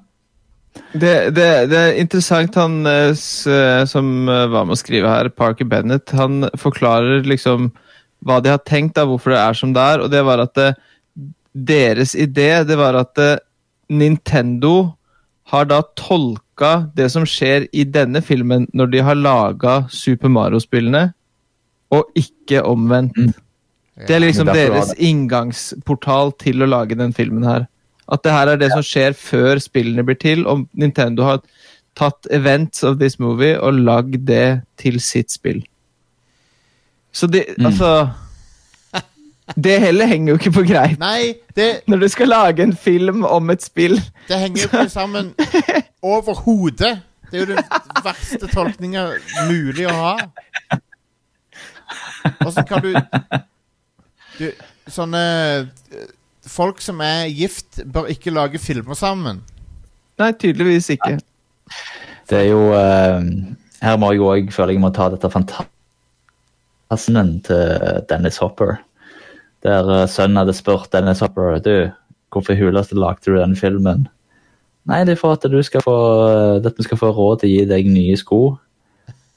[0.92, 5.28] Det, det, det er interessant han eh, eh, som eh, var med å skrive her,
[5.28, 7.70] Parker Bennett, han forklarer liksom
[8.24, 10.00] hva de har tenkt, da, hvorfor det er som det er.
[10.00, 10.70] Og det var at det,
[11.52, 13.38] deres idé det var at eh,
[13.92, 14.92] Nintendo
[15.52, 21.10] har da tolka det som skjer i denne filmen, når de har laga Super Mario-spillene,
[21.92, 23.18] og ikke omvendt.
[23.18, 23.34] Mm.
[24.06, 27.66] Det er liksom deres inngangsportal til å lage den filmen her.
[28.12, 31.42] At det her er det som skjer før spillene blir til, og Nintendo har
[31.98, 35.60] tatt events of this movie og lagd det til sitt spill.
[37.12, 37.66] Så det, Mm.
[39.56, 40.98] Det heller henger jo ikke på greip.
[41.02, 44.88] Nei, det, Når du skal lage en film om et spill det henger jo ikke
[44.92, 45.32] sammen
[46.02, 47.00] overhodet.
[47.30, 47.64] Det er jo den
[48.04, 49.06] verste tolkninga
[49.48, 50.14] mulig å ha.
[52.46, 52.92] Åssen kan du,
[54.38, 54.50] du
[54.90, 56.06] Sånne eh,
[56.42, 59.44] Folk som er gift, bør ikke lage filmer sammen.
[60.18, 61.20] Nei, tydeligvis ikke.
[62.30, 63.20] Det er jo eh,
[63.82, 65.70] Her må jeg òg føle jeg må ta dette fantastiske
[67.46, 68.76] til Dennis Hopper.
[69.62, 71.74] Der eh, sønnen hadde spurt Dennis Hopper du,
[72.32, 74.08] hvorfor huleste lagde du den filmen.
[74.88, 75.96] Nei, det er for at du skal få,
[76.58, 78.40] eh, at vi skal få råd til å gi deg nye sko.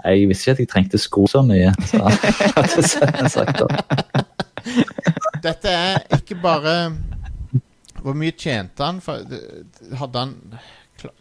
[0.06, 1.72] Jeg visste ikke at jeg trengte sko så mye.
[1.90, 2.02] Så
[2.58, 4.24] hadde sønnen sagt da.
[5.46, 6.72] Dette er ikke bare
[8.02, 8.98] Hvor mye tjente han?
[9.02, 9.22] For,
[10.00, 10.34] hadde han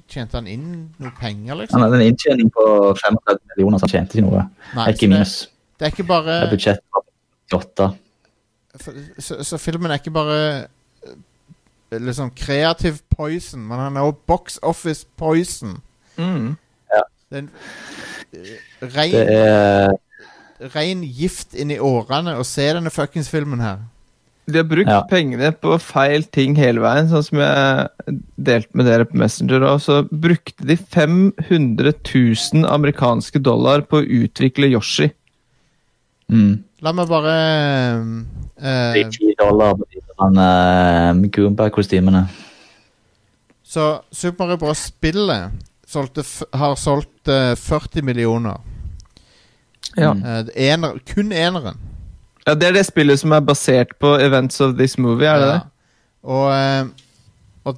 [0.09, 0.67] Tjente han inn
[1.03, 1.83] noe penger, Han liksom?
[1.83, 2.65] hadde en inntjening på
[2.97, 4.45] 35 millioner, så han tjente ikke noe.
[4.79, 5.33] Nei, Ikke minus.
[5.43, 5.51] det,
[5.83, 7.03] det er ikke bare Det er budsjett på
[7.59, 7.89] 8.
[8.81, 10.39] så, så filmen er ikke bare
[11.05, 15.77] eh, liksom kreativ poison, men han er også box office poison.
[16.18, 16.55] Mm.
[17.31, 17.51] Det er en
[18.35, 23.83] eh, rein, Det er rein gift inni årene å se denne fuckings filmen her.
[24.45, 25.01] De har brukt Ja.
[25.09, 29.62] pengene på feil ting hele veien, sånn som jeg delte med dere på Messenger.
[29.70, 35.09] Og så brukte de 500 000 amerikanske dollar på å utvikle Yoshi.
[36.29, 36.59] Mm.
[36.85, 37.33] La meg bare
[38.59, 42.27] eh, Det er 10 dollar på de uh, Goomba-kostymene.
[43.63, 44.79] Så Super Mario Bros.
[44.79, 45.51] spillet
[45.87, 48.61] solgte, har solgt uh, 40 millioner.
[49.97, 50.11] Ja.
[50.11, 51.77] Eh, ener, kun eneren.
[52.47, 55.47] ja, Det er det spillet som er basert på Events of This Movie, er det
[55.47, 55.53] Ja.
[55.53, 55.61] det?
[56.25, 56.87] Og, eh,
[57.65, 57.77] og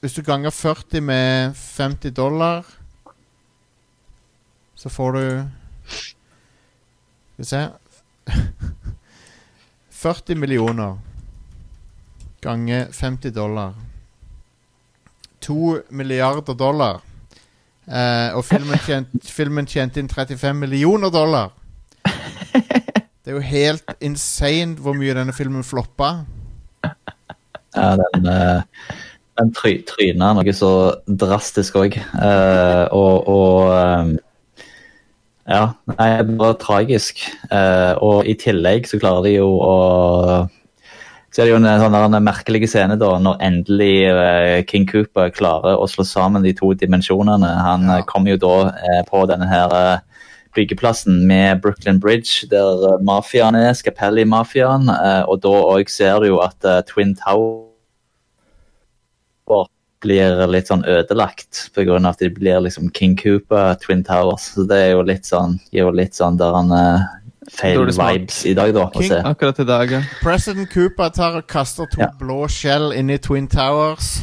[0.00, 2.64] hvis du ganger 40 med 50 dollar
[4.76, 5.44] Så får du
[7.34, 7.68] Skal vi se
[10.00, 10.98] 40 millioner
[12.40, 13.74] ganger 50 dollar.
[15.40, 17.00] 2 milliarder dollar.
[17.84, 21.52] Eh, og filmen, tjent, filmen tjente inn 35 millioner dollar.
[23.20, 26.24] Det er jo helt insane hvor mye denne filmen floppa.
[27.76, 28.88] Ja, den, eh,
[29.36, 30.72] den tryna noe så
[31.04, 32.00] drastisk òg.
[32.96, 34.16] og og eh,
[35.50, 37.24] Ja, nei, det bare tragisk.
[37.50, 39.76] Eh, og i tillegg så klarer de jo å
[41.30, 45.78] Så er det jo en sånn merkelig scene da, når endelig eh, King Cooper klarer
[45.78, 47.50] å slå sammen de to dimensjonene.
[47.66, 47.98] Han Ja.
[47.98, 50.00] eh, kommer jo da eh, på denne her eh,
[50.58, 54.90] byggeplassen med Brooklyn Bridge, der mafiaen er, Scapelli-mafiaen.
[55.28, 57.66] og da òg ser du jo at Twin Tower
[60.00, 61.96] blir litt sånn ødelagt pga.
[62.08, 64.50] at de blir liksom King Cooper Twin Towers.
[64.54, 67.08] Så det er jo litt sånn, gir jo litt sånn der han eh,
[67.50, 68.88] feil vibes i dag, da.
[68.94, 69.18] King- se.
[69.24, 70.02] Akkurat i dag, ja.
[70.22, 72.08] President Cooper tar og kaster to Ja.
[72.18, 74.22] blå skjell inn i Twin Towers.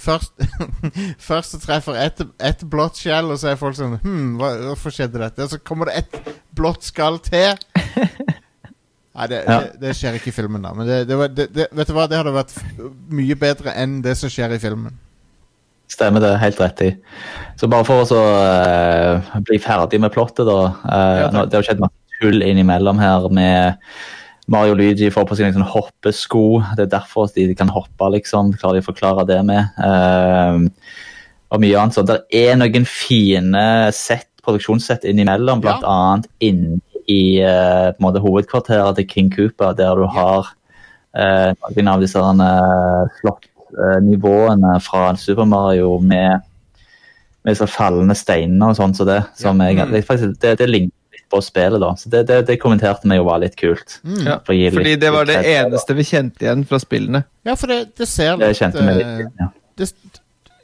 [0.00, 0.32] Først,
[1.28, 4.94] først så treffer ett et blått skjell, og så er folk sånn Hm, hva, hvorfor
[4.94, 5.42] skjedde dette?
[5.44, 7.58] Og så kommer det ett blått skall til.
[9.16, 9.58] Nei, det, Ja.
[9.60, 10.70] det, det skjer ikke i filmen, da.
[10.76, 12.52] Men det, det, var, vet du hva, det hadde vært
[13.10, 14.94] mye bedre enn det som skjer i filmen.
[15.90, 16.90] Stemmer det, helt rett i.
[17.58, 20.60] Så bare for å så, eh, bli ferdig med plottet, da.
[20.86, 23.80] Uh, Ja, nå, det har skjedd masse tull innimellom her med
[24.50, 26.44] Mario Luigi får på seg en sånn hoppesko.
[26.78, 28.52] Det er derfor de kan hoppe, liksom.
[28.60, 29.74] Klarer de å forklare det med.
[29.82, 30.68] Uh,
[31.50, 31.94] og mye annet.
[31.98, 32.06] sånt.
[32.12, 35.90] det er noen fine sett, produksjonssett innimellom, blant Ja.
[35.90, 36.78] annet inne
[37.10, 40.52] i uh, på en måte, hovedkvarteret til King Cooper, der du har
[41.18, 46.46] uh, noen av disse uh, slottnivåene fra Super Mario med,
[47.42, 49.20] med disse fallende steinene og sånn så det.
[49.38, 49.70] Som Ja.
[49.72, 51.92] jeg, det, er faktisk, det, det ligner litt på spillet, da.
[51.98, 54.00] Så det, det, det kommenterte vi jo var litt kult.
[54.24, 54.40] ja.
[54.46, 57.24] For å gi Fordi det var det litt eneste vi kjente igjen fra spillene.
[57.48, 59.50] Ja, for det, det ser Det litt kjente vi litt eh, igjen, ja.
[59.80, 59.90] det,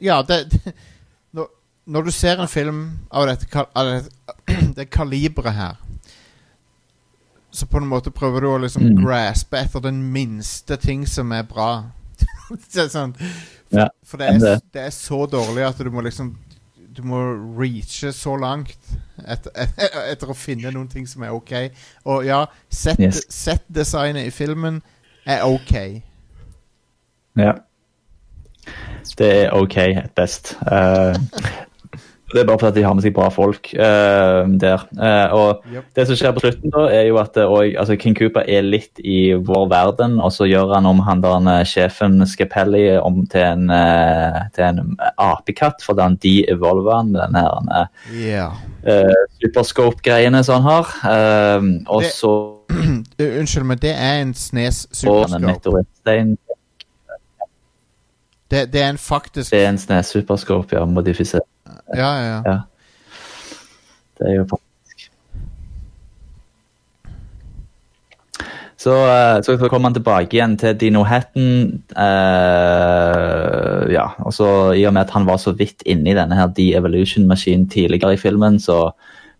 [0.03, 0.75] Ja, det, det
[1.37, 1.51] når,
[1.87, 4.13] når du ser en film av dette, av dette
[4.77, 5.75] det kaliberet her
[7.57, 8.97] Så på en måte prøver du å liksom Mm.
[9.01, 11.69] graspe etter den minste ting som er bra.
[12.73, 13.15] det er sånn
[13.73, 14.83] Ja, For det er, det.
[14.87, 16.35] er så dårlig at du må liksom
[16.97, 17.19] Du må
[17.59, 18.77] reache så langt
[19.27, 21.51] etter, etter, etter å finne noen ting som er ok.
[22.05, 22.39] Og ja,
[22.73, 23.21] set, Yes.
[23.29, 24.79] set-designet i filmen
[25.25, 26.01] er ok.
[27.37, 27.53] Ja.
[29.17, 30.55] Det er OK at best.
[30.71, 31.15] Eh,
[32.33, 34.81] det er bare fordi de har med seg bra folk uh, der.
[34.99, 35.85] Uh, og Yep.
[35.95, 38.99] det som skjer på slutten, da, er jo at uh, altså King Cooper er litt
[38.99, 43.71] i vår verden, og så gjør han om han der sjefen Scapelli om til en,
[44.55, 47.87] til en apekatt, fordi han de-evolver han med den her
[48.83, 50.93] eh, superscope-greiene som han har.
[51.87, 52.33] Og Det- så
[53.39, 55.85] Unnskyld, men det er en Snes superscope.
[58.47, 61.47] Det, det er en faktisk Det er en Snes superscope, ja, modifisert.
[61.95, 62.59] Ja, ja, ja.
[64.17, 64.63] Det er jo faktisk
[68.77, 71.81] Så, eh, så kommer han tilbake igjen til Dino Hatton.
[71.97, 76.47] eh, ja, og så I og med at han var så vidt inni denne her
[76.47, 78.91] de-evolution-maskinen tidligere i filmen, så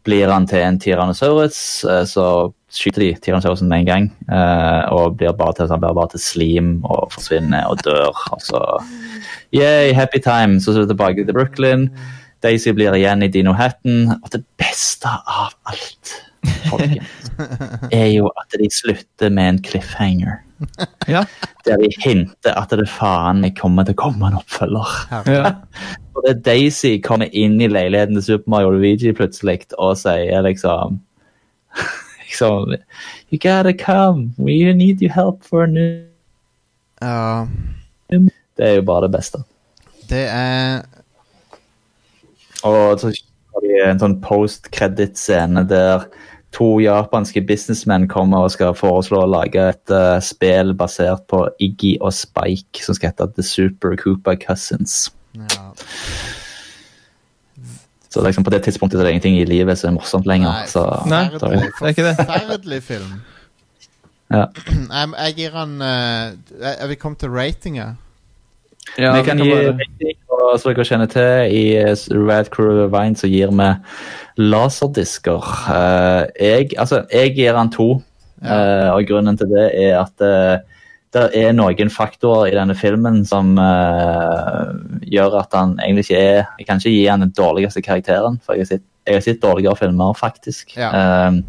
[0.03, 1.85] blir han til en Tyrannosaurus.
[1.85, 5.93] eh, så skyter de Tyrannosaurusen med en gang, eh, og blir bare til, han blir
[5.93, 8.11] bare til slim og forsvinner og dør.
[8.31, 8.83] og så
[9.53, 10.59] Yay, happy time.
[10.59, 11.89] Så er det tilbake til Brooklyn.
[12.45, 14.11] Daisy blir igjen i Dino Hatton.
[14.17, 16.13] Og det beste av alt,
[16.69, 17.31] folkens,
[17.91, 20.43] er jo at de slutter med en cliffhanger.
[21.09, 21.23] Ja.
[21.67, 24.93] Der de hinter at det faen meg kommer til å komme en oppfølger.
[25.29, 25.53] ja.
[26.17, 30.97] Og det Daisy kommer inn i leiligheten til Super Mario Luigi plutselig og sier liksom
[32.25, 32.73] liksom
[33.29, 34.33] You gotta come.
[34.37, 36.05] We need your help for a new
[37.01, 37.45] uh.
[38.09, 39.43] Det er jo bare det beste.
[40.09, 40.81] det er
[42.65, 46.07] Og så har de en sånn post-credit-scene der
[46.55, 51.97] to japanske businessmenn kommer og skal foreslå å lage et uh, spill basert på Iggy
[51.99, 55.09] og Spike, som skal hete The Super Cooper Cousins.
[55.37, 55.67] Ja.
[58.09, 60.63] Så liksom på det tidspunktet så er det ingenting i livet som er morsomt lenger.
[60.63, 62.15] Nei, så, Nei, det er ikke det.
[62.23, 63.17] Forferdelig film.
[64.31, 64.47] ja.
[64.97, 66.33] Jeg, jeg gir han uh,
[66.63, 67.91] jeg vil komme til ratinga.
[68.95, 73.19] Ja, vi kan gi rating, og så dere kjenner til, i eh, Rad Crew Vine
[73.19, 73.69] så gir vi
[74.39, 75.51] laserdisker.
[75.73, 77.91] Eh, jeg, altså, jeg gir han to,
[78.41, 80.65] eh, og grunnen til det er at
[81.15, 84.73] det er noen faktorer i denne filmen som uh,
[85.07, 88.57] gjør at han egentlig ikke er Jeg kan ikke gi han den dårligste karakteren, for
[88.57, 90.75] jeg har sett, jeg har sett dårligere filmer, faktisk.
[90.75, 90.89] Ja.
[90.91, 91.39] Eh,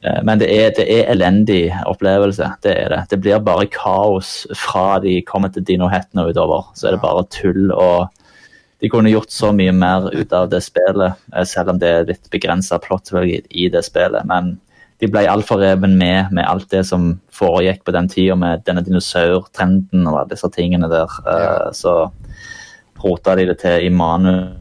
[0.00, 2.46] Men det er, det er elendig opplevelse.
[2.64, 3.00] Det er det.
[3.10, 6.70] Det blir bare kaos fra de kommer til Dino og utover.
[6.74, 8.08] Så er det bare tull og
[8.80, 12.06] De kunne gjort så mye mer ut av det spillet, eh, selv om det er
[12.08, 14.24] litt begrensa plott i det spillet.
[14.24, 14.54] Men
[15.00, 18.82] de ble altfor reven med med alt det som foregikk på den tida, med denne
[18.84, 21.08] dinosaurtrenden og alle disse tingene der.
[21.26, 22.10] Eh, Så
[23.00, 24.56] rota de det til i manus.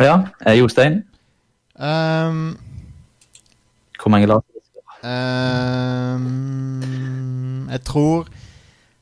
[0.00, 1.04] Ja, eh, Jostein?
[1.78, 2.56] Um,
[4.00, 4.40] Hvor mange lag?
[6.46, 8.26] um, jeg tror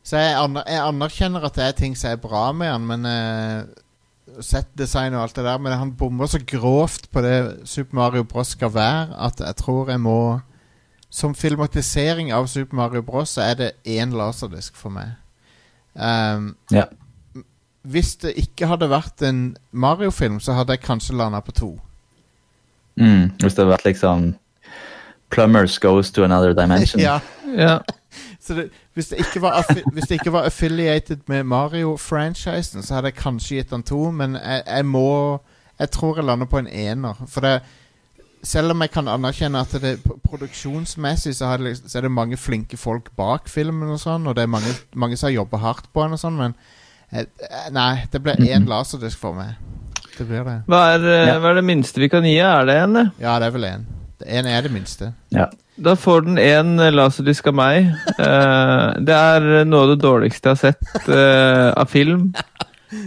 [0.04, 3.06] Så jeg, aner, jeg anerkjenner at det er ting som er bra med han, men
[3.08, 7.36] uh, Settdesign og alt det der, men han bommer så grovt på det
[7.68, 8.46] Super Mario Bros.
[8.56, 10.40] skal være, at jeg tror jeg må
[11.10, 13.28] Som filmatisering av Super Mario Bros.
[13.36, 15.12] så er det én laserdisk for meg.
[15.94, 16.84] Um, Ja.
[17.86, 21.80] hvis det ikke hadde vært en Mario-film, så hadde jeg kanskje landa på to.
[22.96, 24.34] Mm, hvis det hadde vært liksom
[25.30, 27.00] Plumbers goes to another dimension.
[27.00, 27.18] ja.
[27.56, 27.78] Ja.
[28.40, 33.06] Så det, hvis, det ikke var hvis det ikke var affiliated med Mario-franchisen, så hadde
[33.10, 35.40] jeg kanskje gitt den to, men jeg, jeg må
[35.80, 37.14] Jeg tror jeg lander på en ener.
[37.26, 37.60] For det
[38.44, 42.10] Selv om jeg kan anerkjenne at det pro- produksjonsmessig så, det, liksom- så er det
[42.10, 45.56] mange flinke folk bak filmen, og sånn Og det er mange, mange som har jobba
[45.56, 46.54] hardt på den, og sånn men
[47.70, 49.54] Nei, det ble én laserdisk for meg.
[50.18, 50.56] Det blir det.
[50.70, 51.38] Hva er, eh, Ja.
[51.42, 52.38] hva er det minste vi kan gi?
[52.38, 53.10] Er det en.
[53.20, 53.84] Ja, det er vel én.
[54.24, 55.12] Én er det minste.
[55.34, 55.48] Ja.
[55.76, 57.88] Da får den en laserdisk av meg.
[58.18, 62.28] Uh, det er noe av det dårligste jeg har sett uh, av film.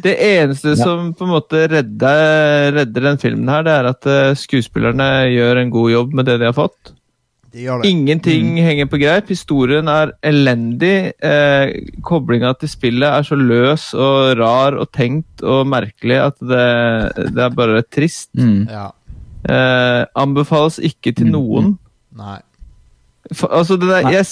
[0.03, 4.35] Det eneste som på en måte redder, redder den filmen, her, det er at uh,
[4.35, 6.91] skuespillerne gjør en god jobb med det de har fått.
[7.57, 7.89] De gjør det.
[7.89, 9.31] Ingenting henger på greip.
[9.33, 11.13] Historien er elendig.
[11.25, 11.71] Eh,
[12.05, 16.67] Koblinga til spillet er så løs og rar og tenkt og merkelig at det,
[17.33, 18.29] det er bare trist.
[18.37, 18.67] Mm.
[18.69, 18.91] Ja.
[19.47, 21.77] Eh, anbefales ikke til noen.
[22.17, 22.37] Nei.
[23.33, 24.13] For, altså det der, Nei.
[24.15, 24.27] jeg,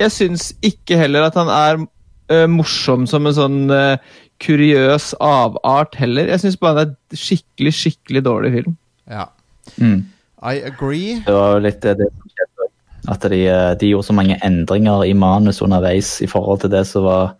[0.00, 4.00] jeg syns ikke heller at han er uh, morsom som en sånn uh,
[4.42, 6.32] kuriøs avart heller.
[6.32, 8.74] Jeg syns bare det er skikkelig, skikkelig dårlig film.
[9.10, 9.28] Ja.
[9.76, 10.08] Mm.
[10.40, 11.20] I agree.
[11.26, 12.59] Det var litt det, det som skjedde.
[13.08, 16.84] At de, eh, de gjorde så mange endringer i manus underveis i forhold til det
[16.88, 17.34] som var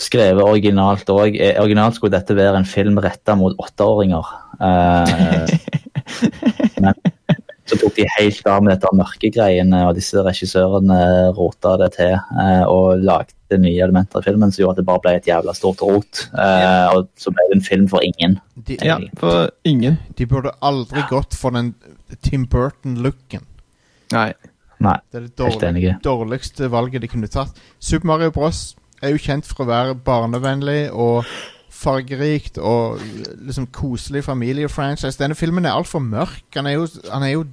[0.00, 1.36] skrevet originalt òg.
[1.62, 4.32] Originalt skulle dette være en film retta mot åtteåringer.
[4.58, 5.54] Eh,
[6.82, 6.94] men
[7.64, 10.98] så tok de helt av med dette mørkegreiene, og disse regissørene
[11.36, 15.02] rota det til eh, og lagde nye elementer i filmen som gjorde at det bare
[15.04, 16.26] ble et jævla stort rot.
[16.34, 18.36] Eh, Og så ble det en film for ingen.
[18.66, 19.98] De, Ja, for ingen.
[20.18, 21.74] de burde aldri gått for den
[22.22, 23.46] Tim Burton-looken.
[24.12, 24.32] Nei.
[24.84, 24.98] Nei.
[25.12, 27.56] Det er det dårlig, dårligste valget de kunne tatt.
[27.80, 28.74] Super Mario Bros.
[29.02, 31.24] er jo kjent for å være barnevennlig og
[31.74, 33.00] fargerikt og
[33.44, 35.18] liksom koselig familiefranchise.
[35.20, 36.44] Denne filmen er altfor mørk.
[36.56, 37.44] Han er jo, han er jo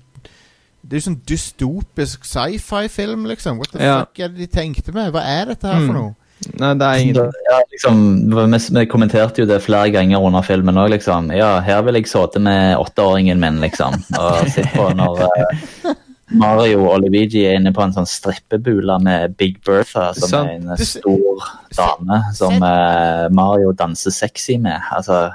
[0.81, 3.59] Det er jo sånn dystopisk sci-fi-film, liksom.
[3.59, 3.99] What the Ja.
[3.99, 5.11] fuck er det de tenkte med?
[5.13, 5.93] Hva er dette her for Mm.
[5.93, 6.15] noe?
[6.57, 7.33] Nei, det er ingenting.
[7.51, 7.99] Ja, liksom,
[8.33, 11.29] vi, vi kommenterte jo det flere ganger under filmen òg, liksom.
[11.37, 13.93] Ja, her vil jeg sittet med åtteåringen min, liksom.
[14.17, 15.93] Og sitte på når eh,
[16.31, 20.49] Mario og Luigi er inne på en sånn strippebule med Big Bertha, som sånn.
[20.49, 24.79] er en stor dame som uh, Mario danser sexy med.
[24.95, 25.29] Altså,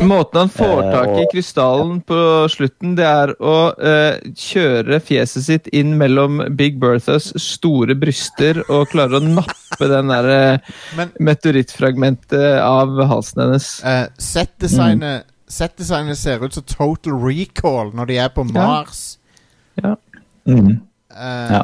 [0.00, 2.18] Måten han får Eh, tak i krystallen på
[2.48, 8.88] slutten, det er å uh, kjøre fjeset sitt inn mellom Big Berthas store bryster og
[8.94, 10.64] klare å nappe den der
[11.20, 13.68] meteorittfragmentet av halsen hennes.
[13.84, 19.04] uh, settdesignet Settdesignet ser ut som Total Recall når de er på Mars.
[20.46, 20.80] Mm.
[21.14, 21.62] Um, Ja.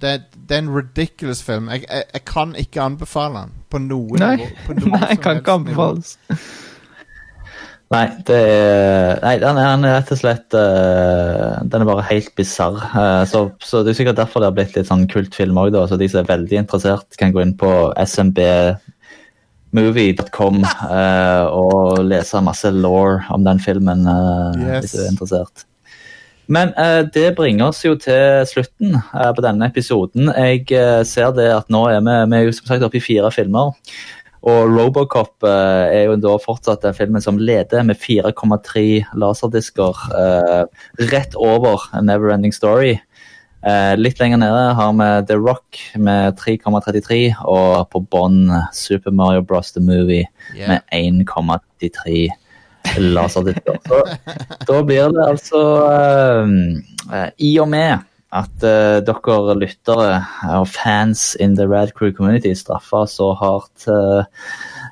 [0.00, 0.10] det,
[0.48, 1.68] det er en ridiculous film.
[1.72, 4.36] Jeg, jeg, jeg kan ikke anbefale den på noe Nei.
[4.66, 6.16] På noe Nei, kan ikke anbefales.
[7.94, 12.06] Nei, det er Nei, den er, den er rett og slett uh, Den er bare
[12.08, 12.80] helt bisarr.
[12.90, 15.76] Uh, så, så det er sikkert derfor det har blitt litt sånn kultfilm òg.
[15.90, 17.70] Så de som er veldig interessert, kan gå inn på
[18.02, 18.42] SMB
[19.76, 24.86] movie.com eh, og lese masse law om den filmen eh, Yes.
[24.86, 25.66] hvis du er interessert.
[26.48, 30.30] Men eh, det bringer oss jo til slutten eh, på denne episoden.
[30.30, 33.02] Jeg eh, ser det at nå er vi, vi er jo som sagt oppe i
[33.04, 33.74] fire filmer.
[34.46, 38.84] Og Robocop eh, er jo da fortsatt den filmen som leder med 4,3
[39.18, 40.04] laserdisker.
[40.14, 40.62] eh,
[41.10, 42.94] rett over Neverending Story.
[43.66, 48.44] Eh, litt lenger nede har vi The Rock med 3,33, og på bånn
[48.76, 49.72] Super Mario Bros.
[49.74, 50.68] The Movie Yeah.
[50.68, 50.82] med
[51.26, 52.28] 1,33
[52.98, 53.80] laserdisker.
[53.86, 54.02] Så
[54.68, 55.62] da blir det altså
[55.92, 56.52] eh,
[57.12, 58.04] eh, I og med
[58.36, 60.16] at eh, dere lyttere
[60.58, 64.24] og fans in the Rad Crew community straffa så hardt eh,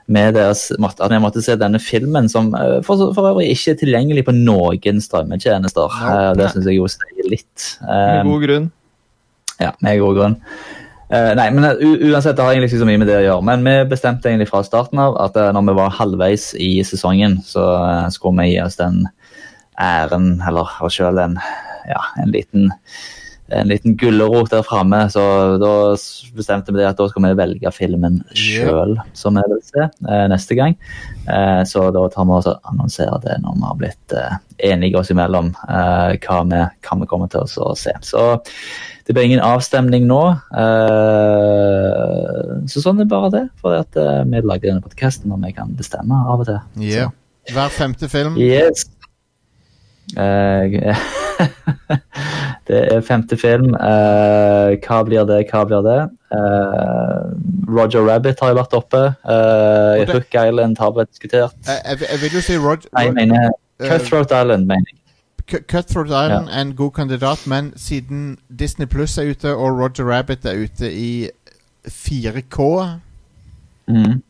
[0.06, 3.80] med deres at vi måtte se denne filmen, som eh, for, for øvrig ikke er
[3.82, 5.98] tilgjengelig på noen strømmetjenester.
[6.38, 7.68] Det syns jeg jo sier litt.
[7.82, 8.72] Med god grunn.
[9.60, 10.40] ja, med god grunn.
[11.12, 13.46] Eh, nei, men uh, uansett, det har egentlig ikke så mye med det å gjøre.
[13.50, 17.38] Men vi bestemte egentlig fra starten av at uh, når vi var halvveis i sesongen,
[17.44, 19.02] så uh, skulle vi gi oss den
[19.80, 21.36] æren, eller oss sjøl en,
[21.90, 22.72] ja, en liten
[23.52, 25.22] en liten gulrot der framme, så
[25.60, 25.72] da
[26.36, 30.24] bestemte vi det at da skal vi velge filmen sjøl, som vi vil se eh,
[30.32, 30.76] neste gang.
[31.28, 34.38] Eh, så da tar vi og annonserer det når vi har blitt eh,
[34.72, 37.92] enige oss imellom eh, hva, vi, hva vi kommer til å se.
[38.06, 38.24] Så
[39.04, 40.22] det blir ingen avstemning nå.
[40.62, 43.44] eh, så sånn er bare det.
[43.60, 46.62] For at eh, vi lager denne podkasten og vi kan bestemme av og til.
[46.80, 47.12] Yeah.
[47.52, 48.40] Hver femte film.
[48.40, 48.86] Yes.
[50.16, 50.96] Eh,
[52.68, 53.74] det er femte film.
[53.74, 55.98] Uh, hva blir det, hva blir det?
[56.34, 57.34] Uh,
[57.68, 59.02] Roger Rabbit har jo vært oppe.
[59.24, 61.56] Uh, det- Hook Island har vært diskutert.
[61.66, 62.88] Jeg, jeg, vil jo si Roger...
[62.94, 63.50] Nei, jeg mener
[63.84, 65.00] Cutthroat Island, mener jeg.
[65.68, 70.46] Cutthroat Island er en god kandidat, men siden Disney Plus er ute og Roger Rabbit
[70.48, 71.28] er ute i
[71.88, 72.70] 4K,
[73.86, 74.22] Mm.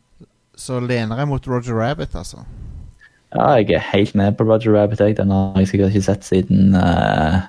[0.58, 2.40] så lener jeg mot Roger Rabbit, altså.
[3.34, 5.00] Ja, jeg er helt med på Roger Rabbit.
[5.00, 5.16] Jeg.
[5.18, 7.42] Den har jeg sikkert ikke sett siden uh,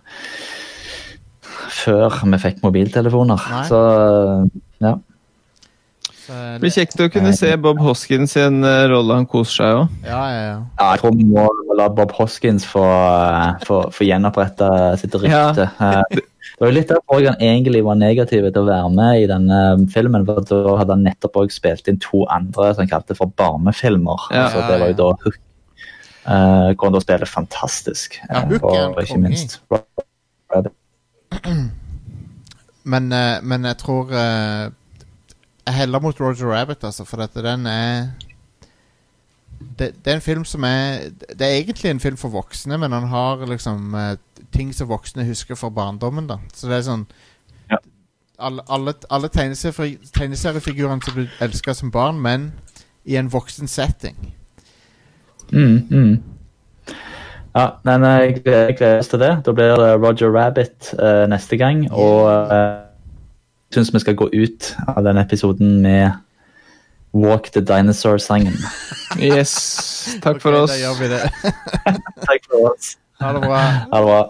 [1.86, 3.50] før vi fikk mobiltelefoner.
[3.52, 3.66] Nei.
[3.70, 3.82] Så
[4.82, 4.96] ja.
[6.26, 9.28] Så, eh, Det blir kjekt å kunne se Bob Hoskins i en eh, rolle han
[9.30, 9.98] koser seg òg.
[10.08, 10.56] Ja, ja, ja.
[10.80, 11.46] Ja, jeg tror vi må
[11.78, 14.70] la Bob Hoskins få, eh, få, få gjenopprette
[15.02, 15.68] sitt rykte.
[15.70, 16.02] Ja.
[16.56, 19.62] Det var jo litt derfor han egentlig var negativ til å være med i denne
[19.92, 20.26] filmen.
[20.26, 24.30] for Da hadde han nettopp spilt inn to andre som han kalte for barnefilmer.
[24.32, 24.48] Ja.
[24.54, 25.42] så det var jo da Hook.
[26.26, 28.20] Uh, Kondo spiller fantastisk.
[28.30, 29.62] Ja, eh, en og ikke minst.
[32.86, 34.72] Men, eh, men jeg tror uh,
[35.66, 38.08] Jeg heller mot Roger Rabbit, altså, for at den er
[39.80, 42.92] det, det er en film som er Det er egentlig en film for voksne, men
[42.92, 44.18] han har liksom eh,
[44.54, 46.28] ting som voksne husker fra barndommen.
[46.28, 47.06] da Så det er sånn
[47.72, 47.78] Ja.
[48.40, 52.54] Alle, alle, alle tegneseriefigurene som du elska som barn, men
[53.06, 54.34] i en voksen setting.
[55.52, 56.24] Mm, mm.
[57.56, 59.32] Ja, men jeg gleder oss til det.
[59.46, 61.86] Da blir det Roger Rabbit uh, neste gang.
[61.92, 62.52] Og uh,
[63.72, 66.12] jeg syns vi skal gå ut av denne episoden med
[67.16, 68.58] Walk the Dinosaur-sangen.
[69.16, 69.54] Yes.
[70.20, 70.74] Takk for oss.
[70.74, 71.22] Da gjør vi det.
[72.28, 72.98] Takk for oss.
[73.22, 73.62] Ha det bra.
[73.94, 74.24] Ha det bra.